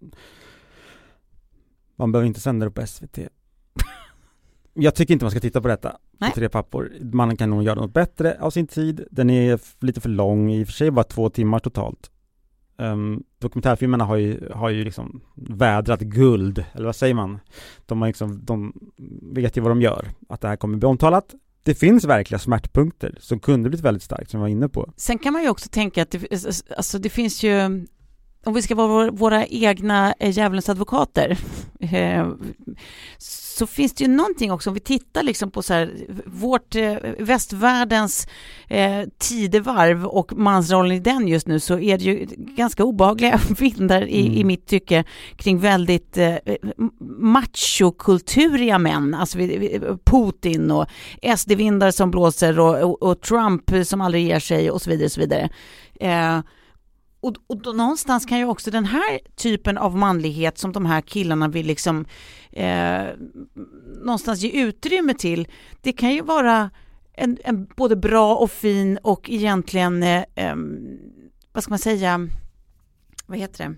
man 1.96 2.12
behöver 2.12 2.28
inte 2.28 2.40
sända 2.40 2.66
det 2.66 2.72
på 2.72 2.88
SVT. 2.88 3.18
Jag 4.74 4.96
tycker 4.96 5.14
inte 5.14 5.26
man 5.26 5.32
ska 5.32 5.40
titta 5.40 5.62
på 5.62 5.68
detta, 5.68 5.98
Nej. 6.18 6.30
på 6.30 6.36
Tre 6.36 6.50
pappor. 6.50 6.92
Man 7.02 7.38
kan 7.38 7.50
nog 7.50 7.64
göra 7.64 7.82
något 7.82 7.94
bättre 7.94 8.38
av 8.40 8.50
sin 8.50 8.68
tid. 8.68 9.08
Den 9.12 9.30
är 9.30 9.60
lite 9.86 10.02
för 10.02 10.10
lång, 10.10 10.52
i 10.52 10.64
och 10.64 10.68
för 10.68 10.74
sig 10.74 10.92
bara 10.92 11.04
två 11.04 11.30
timmar 11.30 11.60
totalt. 11.60 12.12
Um, 12.78 13.24
dokumentärfilmerna 13.40 14.04
har 14.06 14.16
ju, 14.16 14.50
har 14.54 14.70
ju 14.70 14.84
liksom 14.84 15.22
vädrat 15.36 16.00
guld, 16.00 16.66
eller 16.74 16.86
vad 16.86 16.96
säger 16.96 17.14
man? 17.14 17.40
De 17.86 18.02
har 18.02 18.08
liksom, 18.08 18.46
de 18.46 18.74
vet 19.22 19.58
ju 19.58 19.62
vad 19.62 19.72
de 19.72 19.82
gör, 19.82 20.08
att 20.30 20.42
det 20.42 20.48
här 20.48 20.56
kommer 20.56 20.78
bli 20.78 20.88
omtalat. 20.88 21.36
Det 21.68 21.76
finns 21.76 22.06
verkliga 22.06 22.40
smärtpunkter 22.40 23.18
som 23.20 23.40
kunde 23.40 23.70
blivit 23.70 23.86
väldigt 23.86 24.04
starkt, 24.04 24.32
som 24.32 24.38
jag 24.38 24.42
var 24.42 24.50
inne 24.50 24.70
på. 24.70 24.94
Sen 24.98 25.20
kan 25.20 25.34
man 25.34 25.44
ju 25.44 25.50
också 25.50 25.70
tänka 25.70 26.02
att 26.02 26.12
det, 26.12 26.64
alltså 26.78 27.00
det 27.00 27.10
finns 27.10 27.44
ju, 27.44 27.86
om 28.46 28.54
vi 28.54 28.62
ska 28.62 28.76
vara 28.76 29.12
våra, 29.12 29.46
egna 29.46 30.14
eh, 30.20 30.30
djävulens 30.30 30.70
advokater, 30.70 31.38
eh, 31.80 32.28
så 33.58 33.68
finns 33.68 33.94
det 33.94 34.04
ju 34.04 34.10
någonting 34.10 34.52
också, 34.52 34.70
om 34.70 34.74
vi 34.74 34.80
tittar 34.80 35.24
liksom 35.24 35.52
på 35.52 35.62
så 35.62 35.74
här, 35.74 35.94
vårt 36.26 36.76
eh, 36.76 36.96
västvärldens 37.20 38.28
eh, 38.68 39.02
tidevarv 39.18 40.06
och 40.06 40.34
mansrollen 40.38 40.92
i 40.92 41.00
den 41.00 41.28
just 41.28 41.48
nu, 41.48 41.60
så 41.60 41.80
är 41.80 41.98
det 41.98 42.04
ju 42.04 42.28
ganska 42.38 42.84
obehagliga 42.84 43.40
vindar 43.60 44.02
i, 44.08 44.22
Mm. 44.28 44.38
i 44.38 44.44
mitt 44.44 44.68
tycke 44.68 45.04
kring 45.36 45.60
väldigt 45.60 46.18
eh, 46.18 46.36
machokulturiga 47.20 48.80
män, 48.80 49.14
alltså 49.14 49.38
vi- 49.38 49.58
vi- 49.58 49.80
Putin 50.06 50.72
och 50.72 50.86
SD-vindar 51.38 51.92
som 51.92 52.12
blåser 52.12 52.60
och, 52.60 52.76
och, 52.84 53.04
och 53.04 53.22
Trump 53.22 53.64
som 53.86 54.02
aldrig 54.02 54.28
ger 54.28 54.40
sig 54.40 54.72
och 54.72 54.82
så 54.82 54.90
vidare. 54.90 55.06
Och 55.06 55.12
så 55.12 55.20
vidare. 55.20 55.50
Eh, 56.00 56.40
och, 57.28 57.36
och 57.48 57.62
då, 57.62 57.72
någonstans 57.72 58.26
kan 58.26 58.38
ju 58.38 58.46
också 58.46 58.72
den 58.72 58.86
här 58.86 59.20
typen 59.36 59.78
av 59.78 59.98
manlighet 59.98 60.58
som 60.58 60.72
de 60.72 60.86
här 60.86 61.02
killarna 61.02 61.48
vill 61.48 61.68
liksom 61.68 62.06
eh, 62.52 63.06
någonstans 64.02 64.42
ge 64.42 64.50
utrymme 64.50 65.14
till, 65.14 65.48
det 65.82 65.94
kan 65.94 66.14
ju 66.14 66.22
vara 66.22 66.70
en, 67.14 67.38
en 67.44 67.68
både 67.76 67.96
bra 67.96 68.36
och 68.36 68.52
fin 68.52 69.00
och 69.04 69.30
egentligen, 69.30 70.04
eh, 70.04 70.24
eh, 70.36 70.56
vad 71.52 71.64
ska 71.64 71.70
man 71.70 71.80
säga, 71.80 72.30
vad 73.26 73.38
heter 73.38 73.68
det? 73.68 73.76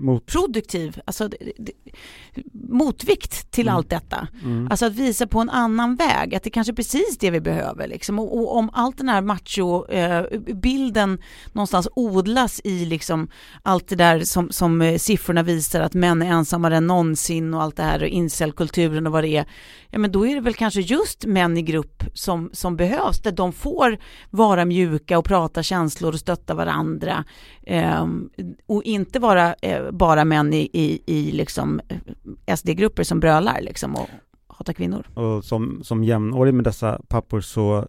Mot, 0.00 0.26
produktiv, 0.26 1.00
alltså 1.04 1.28
motvikt 2.52 3.50
till 3.50 3.68
Mm. 3.68 3.76
allt 3.76 3.90
detta. 3.90 4.28
mm. 4.44 4.68
Alltså 4.70 4.86
att 4.86 4.92
visa 4.92 5.26
på 5.26 5.40
en 5.40 5.50
annan 5.50 5.96
väg, 5.96 6.34
att 6.34 6.42
det 6.42 6.50
kanske 6.50 6.72
är 6.72 6.74
precis 6.74 7.18
det 7.18 7.30
vi 7.30 7.40
behöver. 7.40 7.88
Liksom. 7.88 8.18
Och, 8.18 8.36
och 8.38 8.56
om 8.56 8.70
allt 8.72 8.98
den 8.98 9.08
här 9.08 9.22
macho-bilden 9.22 11.18
någonstans 11.52 11.88
odlas 11.94 12.60
i 12.64 12.84
liksom 12.84 13.28
allt 13.62 13.88
det 13.88 13.96
där 13.96 14.20
som, 14.20 14.50
som 14.50 14.82
eh, 14.82 14.98
siffrorna 14.98 15.42
visar 15.42 15.80
att 15.80 15.94
män 15.94 16.22
är 16.22 16.26
ensammare 16.32 16.76
än 16.76 16.86
någonsin 16.86 17.54
och 17.54 17.62
allt 17.62 17.76
det 17.76 17.82
här 17.82 18.02
och 18.02 18.08
incelkulturen 18.08 19.06
och 19.06 19.12
vad 19.12 19.24
det 19.24 19.36
är. 19.36 19.44
Ja 19.90 19.98
men 19.98 20.12
då 20.12 20.26
är 20.26 20.34
det 20.34 20.40
väl 20.40 20.54
kanske 20.54 20.80
just 20.80 21.24
män 21.26 21.56
i 21.56 21.62
grupp 21.62 22.04
som, 22.14 22.50
som 22.52 22.76
behövs, 22.76 23.20
där 23.22 23.32
de 23.32 23.52
får 23.52 23.98
vara 24.30 24.64
mjuka 24.64 25.18
och 25.18 25.24
prata 25.24 25.62
känslor 25.62 26.12
och 26.12 26.20
stötta 26.20 26.54
varandra. 26.54 27.24
Ehm, 27.66 28.30
och 28.66 28.82
inte 28.84 29.18
vara 29.18 29.54
eh, 29.54 29.89
bara 29.92 30.24
män 30.24 30.54
i, 30.54 30.68
i, 30.72 31.02
i 31.06 31.32
liksom 31.32 31.80
eh, 31.88 32.56
SD-grupper 32.56 33.02
som 33.02 33.20
brölar 33.20 33.60
liksom 33.60 33.94
och 33.96 34.08
hatar 34.46 34.72
kvinnor. 34.72 35.06
Och 35.14 35.44
som, 35.44 35.80
som 35.84 36.04
jämnårig 36.04 36.54
med 36.54 36.64
dessa 36.64 37.00
pappor 37.08 37.40
så, 37.40 37.86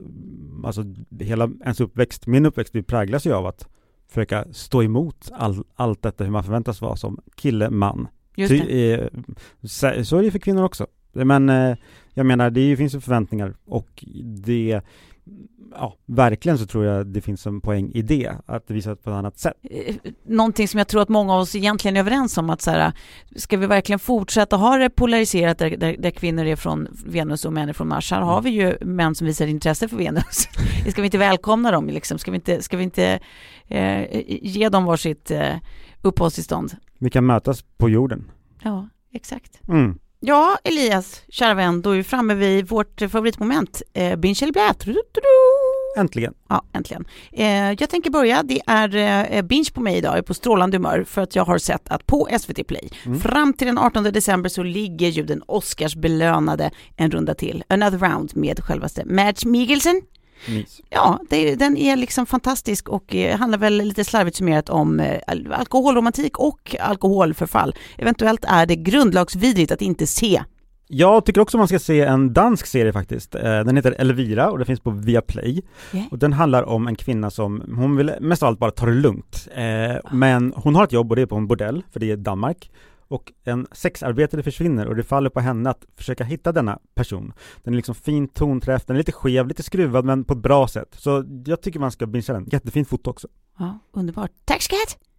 alltså 0.63 0.83
hela 1.19 1.49
ens 1.63 1.79
uppväxt, 1.81 2.27
min 2.27 2.45
uppväxt, 2.45 2.87
präglas 2.87 3.25
ju 3.25 3.33
av 3.33 3.45
att 3.45 3.67
försöka 4.07 4.45
stå 4.51 4.83
emot 4.83 5.29
all, 5.33 5.63
allt 5.75 6.01
detta 6.01 6.23
hur 6.23 6.31
man 6.31 6.43
förväntas 6.43 6.81
vara 6.81 6.95
som 6.95 7.19
kille, 7.35 7.69
man. 7.69 8.07
Just 8.35 8.49
det. 8.67 8.93
eh, 8.93 9.07
så, 9.63 10.05
så 10.05 10.17
är 10.17 10.23
det 10.23 10.31
för 10.31 10.39
kvinnor 10.39 10.63
också. 10.63 10.87
Men 11.13 11.49
eh, 11.49 11.75
jag 12.13 12.25
menar, 12.25 12.49
det 12.49 12.61
ju- 12.61 12.77
finns 12.77 12.95
ju 12.95 12.99
förväntningar 12.99 13.53
och 13.65 14.05
det, 14.23 14.81
ja, 15.75 15.95
verkligen 16.05 16.57
så 16.57 16.65
tror 16.65 16.85
jag 16.85 17.07
det 17.07 17.21
finns 17.21 17.47
en 17.47 17.61
poäng 17.61 17.91
i 17.91 18.01
det, 18.01 18.35
att 18.45 18.71
visa 18.71 18.95
på 18.95 19.09
ett 19.09 19.15
annat 19.15 19.37
sätt. 19.39 19.53
Eh, 19.61 19.95
Någonting 20.25 20.67
som 20.67 20.77
jag 20.77 20.87
tror 20.87 21.01
att 21.01 21.09
många 21.09 21.33
av 21.33 21.39
oss 21.39 21.55
egentligen 21.55 21.97
är 21.97 21.99
överens 21.99 22.37
om 22.37 22.49
att 22.49 22.61
så 22.61 22.71
här, 22.71 22.91
ska 23.35 23.57
vi 23.57 23.67
verkligen 23.67 23.99
fortsätta 23.99 24.55
ha 24.55 24.77
det 24.77 24.89
polariserat 24.89 25.57
där, 25.57 25.77
där, 25.77 25.95
där 25.99 26.11
kvinnor 26.11 26.45
är 26.45 26.55
från 26.55 26.87
Venus 27.05 27.45
och 27.45 27.53
män 27.53 27.69
är 27.69 27.73
från 27.73 27.87
Mars. 27.87 28.11
Här 28.11 28.21
har 28.21 28.41
vi 28.41 28.49
ju 28.49 28.77
män 28.81 29.15
som 29.15 29.27
visar 29.27 29.47
intresse 29.47 29.87
för 29.87 29.97
Venus. 29.97 30.47
Ska 30.91 31.01
vi 31.01 31.05
inte 31.05 31.17
välkomna 31.17 31.71
dem 31.71 31.87
liksom? 31.87 32.17
Ska 32.17 32.31
vi 32.31 32.35
inte, 32.35 32.61
ska 32.61 32.77
vi 32.77 32.83
inte 32.83 33.19
eh, 33.67 34.21
ge 34.41 34.69
dem 34.69 34.85
varsitt 34.85 35.31
eh, 35.31 35.55
uppehållstillstånd? 36.01 36.71
Vi 36.99 37.09
kan 37.09 37.25
mötas 37.25 37.63
på 37.77 37.89
jorden. 37.89 38.31
Ja, 38.63 38.89
exakt. 39.13 39.61
Mm. 39.67 39.99
Ja, 40.23 40.57
Elias, 40.63 41.21
kära 41.29 41.53
vän, 41.53 41.81
då 41.81 41.89
är 41.91 41.95
vi 41.95 42.03
framme 42.03 42.33
vid 42.33 42.67
vårt 42.69 43.01
favoritmoment, 43.11 43.81
eh, 43.93 44.15
binge 44.15 44.39
eller 44.41 44.53
blät. 44.53 44.85
Äntligen. 45.97 46.33
Ja, 46.49 46.63
äntligen. 46.73 47.05
Eh, 47.31 47.71
jag 47.71 47.89
tänker 47.89 48.09
börja, 48.11 48.43
det 48.43 48.61
är 48.67 48.95
eh, 49.35 49.41
binge 49.41 49.69
på 49.73 49.81
mig 49.81 49.97
idag, 49.97 50.11
jag 50.11 50.17
är 50.17 50.21
på 50.21 50.33
strålande 50.33 50.77
humör 50.77 51.03
för 51.07 51.21
att 51.21 51.35
jag 51.35 51.45
har 51.45 51.57
sett 51.57 51.89
att 51.91 52.05
på 52.05 52.27
SVT 52.39 52.63
Play, 52.67 52.89
Mm. 53.05 53.19
fram 53.19 53.53
till 53.53 53.67
den 53.67 53.77
18 53.77 54.03
december 54.03 54.49
så 54.49 54.63
ligger 54.63 55.07
ju 55.07 55.23
den 55.23 55.43
Oscarsbelönade 55.47 56.71
En 56.97 57.11
runda 57.11 57.33
till, 57.33 57.63
Another 57.69 57.97
Round 57.97 58.35
med 58.35 58.59
självaste 58.63 59.05
Mads 59.05 59.45
Mikkelsen. 59.45 60.01
Mys. 60.49 60.81
Ja, 60.89 61.19
det, 61.29 61.55
den 61.55 61.77
är 61.77 61.95
liksom 61.95 62.25
fantastisk 62.25 62.89
och 62.89 63.15
eh, 63.15 63.37
handlar 63.37 63.59
väl 63.59 63.73
lite 63.77 64.03
slarvigt 64.03 64.37
summerat 64.37 64.69
om 64.69 64.99
eh, 64.99 65.19
al- 65.27 65.53
alkoholromantik 65.53 66.39
och 66.39 66.75
alkoholförfall. 66.79 67.75
Eventuellt 67.97 68.45
är 68.47 68.65
det 68.65 68.75
grundlagsvidrigt 68.75 69.71
att 69.71 69.81
inte 69.81 70.07
se. 70.07 70.43
Jag 70.87 71.25
tycker 71.25 71.41
också 71.41 71.57
man 71.57 71.67
ska 71.67 71.79
se 71.79 72.01
en 72.01 72.33
dansk 72.33 72.65
serie 72.65 72.93
faktiskt. 72.93 73.35
Eh, 73.35 73.41
Den 73.43 73.75
heter 73.75 73.95
Elvira 73.99 74.51
och 74.51 74.57
den 74.57 74.67
finns 74.67 74.79
på 74.79 74.89
Viaplay. 74.91 75.61
Yeah. 75.93 76.07
Och 76.11 76.19
den 76.19 76.33
handlar 76.33 76.63
om 76.63 76.87
en 76.87 76.95
kvinna 76.95 77.29
som, 77.31 77.63
hon 77.75 77.95
vill 77.95 78.11
mest 78.21 78.43
av 78.43 78.47
allt 78.47 78.59
bara 78.59 78.71
ta 78.71 78.85
det 78.85 78.91
lugnt. 78.93 79.47
Men 80.11 80.53
hon 80.55 80.75
har 80.75 80.83
ett 80.83 80.91
jobb 80.91 81.11
och 81.11 81.15
det 81.15 81.21
är 81.21 81.25
på 81.25 81.35
en 81.35 81.47
bordell, 81.47 81.83
för 81.93 81.99
det 81.99 82.11
är 82.11 82.17
Danmark. 82.17 82.71
Och 83.11 83.31
en 83.43 83.67
sexarbetare 83.71 84.43
försvinner 84.43 84.87
och 84.87 84.95
det 84.95 85.03
faller 85.03 85.29
på 85.29 85.39
henne 85.39 85.69
att 85.69 85.85
försöka 85.95 86.23
hitta 86.23 86.51
denna 86.51 86.79
person. 86.95 87.33
Den 87.63 87.73
är 87.73 87.75
liksom 87.75 87.95
fin 87.95 88.27
tonträff, 88.27 88.85
den 88.85 88.95
är 88.95 88.97
lite 88.97 89.11
skev, 89.11 89.47
lite 89.47 89.63
skruvad 89.63 90.05
men 90.05 90.23
på 90.23 90.33
ett 90.33 90.39
bra 90.39 90.67
sätt. 90.67 90.95
Så 90.97 91.23
jag 91.45 91.61
tycker 91.61 91.79
man 91.79 91.91
ska 91.91 92.07
bingea 92.07 92.33
den. 92.33 92.47
Jättefint 92.51 92.87
foto 92.87 93.09
också. 93.09 93.27
Ja, 93.57 93.79
underbart. 93.91 94.31
Tack 94.45 94.61
skatt! 94.61 95.10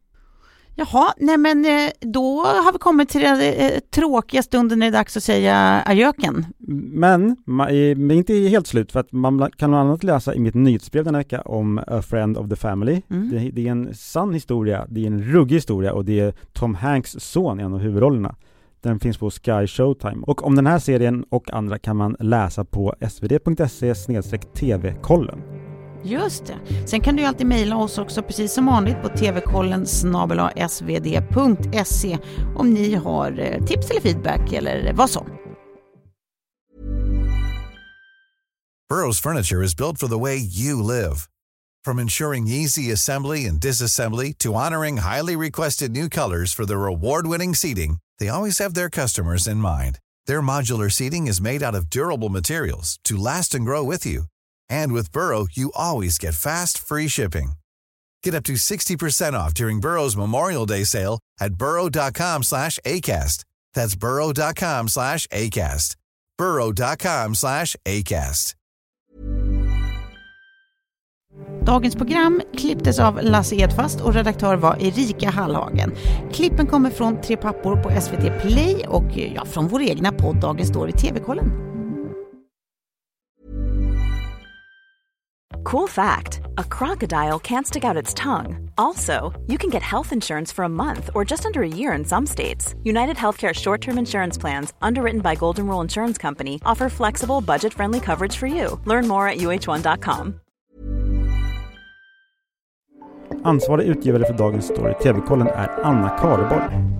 Jaha, 0.75 1.13
nej 1.17 1.39
men 1.39 1.65
eh, 1.65 1.91
då 2.01 2.45
har 2.45 2.73
vi 2.73 2.79
kommit 2.79 3.09
till 3.09 3.21
den 3.21 3.41
eh, 3.41 3.81
tråkiga 3.91 4.43
stunden 4.43 4.79
när 4.79 4.87
det 4.87 4.97
är 4.97 4.99
dags 4.99 5.17
att 5.17 5.23
säga 5.23 5.83
adjöken. 5.87 6.47
Men, 6.93 7.37
men 7.45 8.11
inte 8.11 8.35
helt 8.35 8.67
slut 8.67 8.93
för 8.93 9.01
att 9.01 9.13
man 9.13 9.51
kan 9.57 9.71
bland 9.71 9.89
annat 9.89 10.05
läsa 10.05 10.35
i 10.35 10.39
mitt 10.39 10.55
nyhetsbrev 10.55 11.05
denna 11.05 11.19
vecka 11.19 11.41
om 11.41 11.79
A 11.87 12.03
Friend 12.03 12.37
of 12.37 12.49
the 12.49 12.57
Family. 12.57 13.03
Mm. 13.11 13.31
Det, 13.31 13.39
det 13.39 13.69
är 13.69 13.71
en 13.71 13.95
sann 13.95 14.35
historia, 14.35 14.87
det 14.89 15.03
är 15.03 15.07
en 15.07 15.23
ruggig 15.23 15.57
historia 15.57 15.93
och 15.93 16.05
det 16.05 16.21
är 16.21 16.35
Tom 16.53 16.75
Hanks 16.75 17.17
son 17.19 17.61
i 17.61 17.63
en 17.63 17.75
av 17.75 17.79
huvudrollerna. 17.79 18.35
Den 18.81 19.01
finns 19.01 19.19
på 19.19 19.31
Sky 19.31 19.67
Showtime. 19.67 20.23
Och 20.27 20.47
om 20.47 20.57
den 20.57 20.67
här 20.67 20.79
serien 20.79 21.25
och 21.29 21.51
andra 21.51 21.79
kan 21.79 21.97
man 21.97 22.17
läsa 22.19 22.65
på 22.65 22.95
svd.se 23.09 23.95
tv-kollen. 24.55 25.62
Just 26.05 26.47
det. 26.47 26.59
Sen 26.87 27.01
kan 27.01 27.17
du 27.17 27.25
alltid 27.25 27.47
mejla 27.47 27.77
oss 27.77 27.99
också 27.99 28.23
precis 28.23 28.53
som 28.53 28.67
vanligt 28.67 29.03
på 29.03 29.09
tvkollen 29.09 29.87
svd.se 30.69 32.19
om 32.57 32.71
ni 32.71 32.95
har 32.95 33.41
eh, 33.41 33.65
tips 33.65 33.91
eller 33.91 34.01
feedback 34.01 34.53
eller 34.53 34.93
vad 34.93 35.11
som. 35.11 35.27
Burrow's 38.93 39.23
furniture 39.23 39.63
is 39.63 39.75
built 39.75 39.99
for 39.99 40.09
the 40.09 40.19
way 40.19 40.37
you 40.37 40.83
live. 40.83 41.27
From 41.85 41.99
ensuring 41.99 42.47
easy 42.47 42.93
assembly 42.93 43.47
and 43.47 43.59
disassembly 43.59 44.37
to 44.39 44.55
honoring 44.55 44.99
highly 44.99 45.35
requested 45.35 45.91
new 45.91 46.09
colors 46.09 46.53
for 46.53 46.67
their 46.67 46.87
award-winning 46.87 47.55
seating, 47.55 47.99
they 48.19 48.29
always 48.29 48.59
have 48.59 48.75
their 48.75 48.91
customers 48.91 49.49
in 49.49 49.57
mind. 49.57 49.99
Their 50.27 50.43
modular 50.43 50.91
seating 50.91 51.27
is 51.27 51.41
made 51.41 51.63
out 51.63 51.75
of 51.75 51.89
durable 51.89 52.29
materials 52.29 52.99
to 53.05 53.17
last 53.17 53.55
and 53.55 53.65
grow 53.65 53.83
with 53.83 54.07
you. 54.07 54.25
And 54.73 54.93
with 54.93 55.13
Burrow, 55.13 55.47
you 55.53 55.71
always 55.77 56.17
get 56.19 56.35
fast, 56.35 56.79
free 56.79 57.09
shipping. 57.09 57.53
Get 58.25 58.35
up 58.35 58.45
to 58.45 58.55
60% 58.55 59.35
off 59.35 59.53
during 59.53 59.81
Burrow's 59.81 60.17
Memorial 60.17 60.65
Day 60.67 60.85
sale 60.85 61.19
at 61.41 61.55
burrow.com 61.55 62.43
slash 62.43 62.79
ACAST. 62.87 63.45
That's 63.75 63.95
burrow.com 63.95 64.89
slash 64.89 65.27
ACAST. 65.27 65.97
burrow.com 66.39 67.35
slash 67.35 67.77
ACAST. 67.85 68.55
Dagens 71.65 71.97
program 71.97 72.43
klipptes 72.57 72.99
av 72.99 73.19
Lasse 73.23 73.57
Edfast 73.57 74.01
och 74.01 74.15
redaktör 74.15 74.57
var 74.57 74.77
Erika 74.81 75.31
Hallhagen. 75.31 75.95
Klippen 76.33 76.67
kommer 76.67 76.91
från 76.91 77.21
Tre 77.21 77.37
pappor 77.37 77.77
på 77.77 78.01
SVT 78.01 78.43
Play 78.43 78.85
och 78.89 79.17
ja, 79.35 79.45
från 79.45 79.69
vår 79.69 79.83
egna 79.83 80.13
podd 80.13 80.41
Dagens 80.41 80.69
står 80.69 80.89
i 80.89 80.93
TV-kollen. 80.93 81.72
Cool 85.73 85.89
fact 85.89 86.41
a 86.59 86.65
crocodile 86.65 87.39
can't 87.39 87.67
stick 87.67 87.83
out 87.83 87.97
its 87.97 88.13
tongue. 88.13 88.71
Also, 88.77 89.33
you 89.47 89.57
can 89.57 89.71
get 89.71 89.83
health 89.83 90.13
insurance 90.13 90.53
for 90.53 90.65
a 90.65 90.69
month 90.69 91.09
or 91.15 91.25
just 91.25 91.47
under 91.47 91.63
a 91.63 91.67
year 91.67 91.95
in 91.95 92.05
some 92.05 92.27
states. 92.27 92.75
United 92.85 93.17
Healthcare 93.17 93.55
short 93.55 93.81
term 93.81 93.99
insurance 93.99 94.41
plans, 94.41 94.75
underwritten 94.83 95.23
by 95.23 95.35
Golden 95.35 95.67
Rule 95.67 95.81
Insurance 95.81 96.19
Company, 96.19 96.61
offer 96.67 96.91
flexible, 96.91 97.41
budget 97.41 97.73
friendly 97.73 98.01
coverage 98.01 98.37
for 98.37 98.47
you. 98.47 98.79
Learn 98.85 99.09
more 99.09 99.27
at 99.29 99.39
uh1.com. 99.39 100.35
Ansvarig 103.45 103.87
utgivare 103.87 104.25
för 104.25 104.35
dagens 104.35 104.65
story, 104.65 104.95
TV-kollen, 105.03 105.49
är 105.49 105.69
Anna 105.83 106.09
Kareborg. 106.09 106.92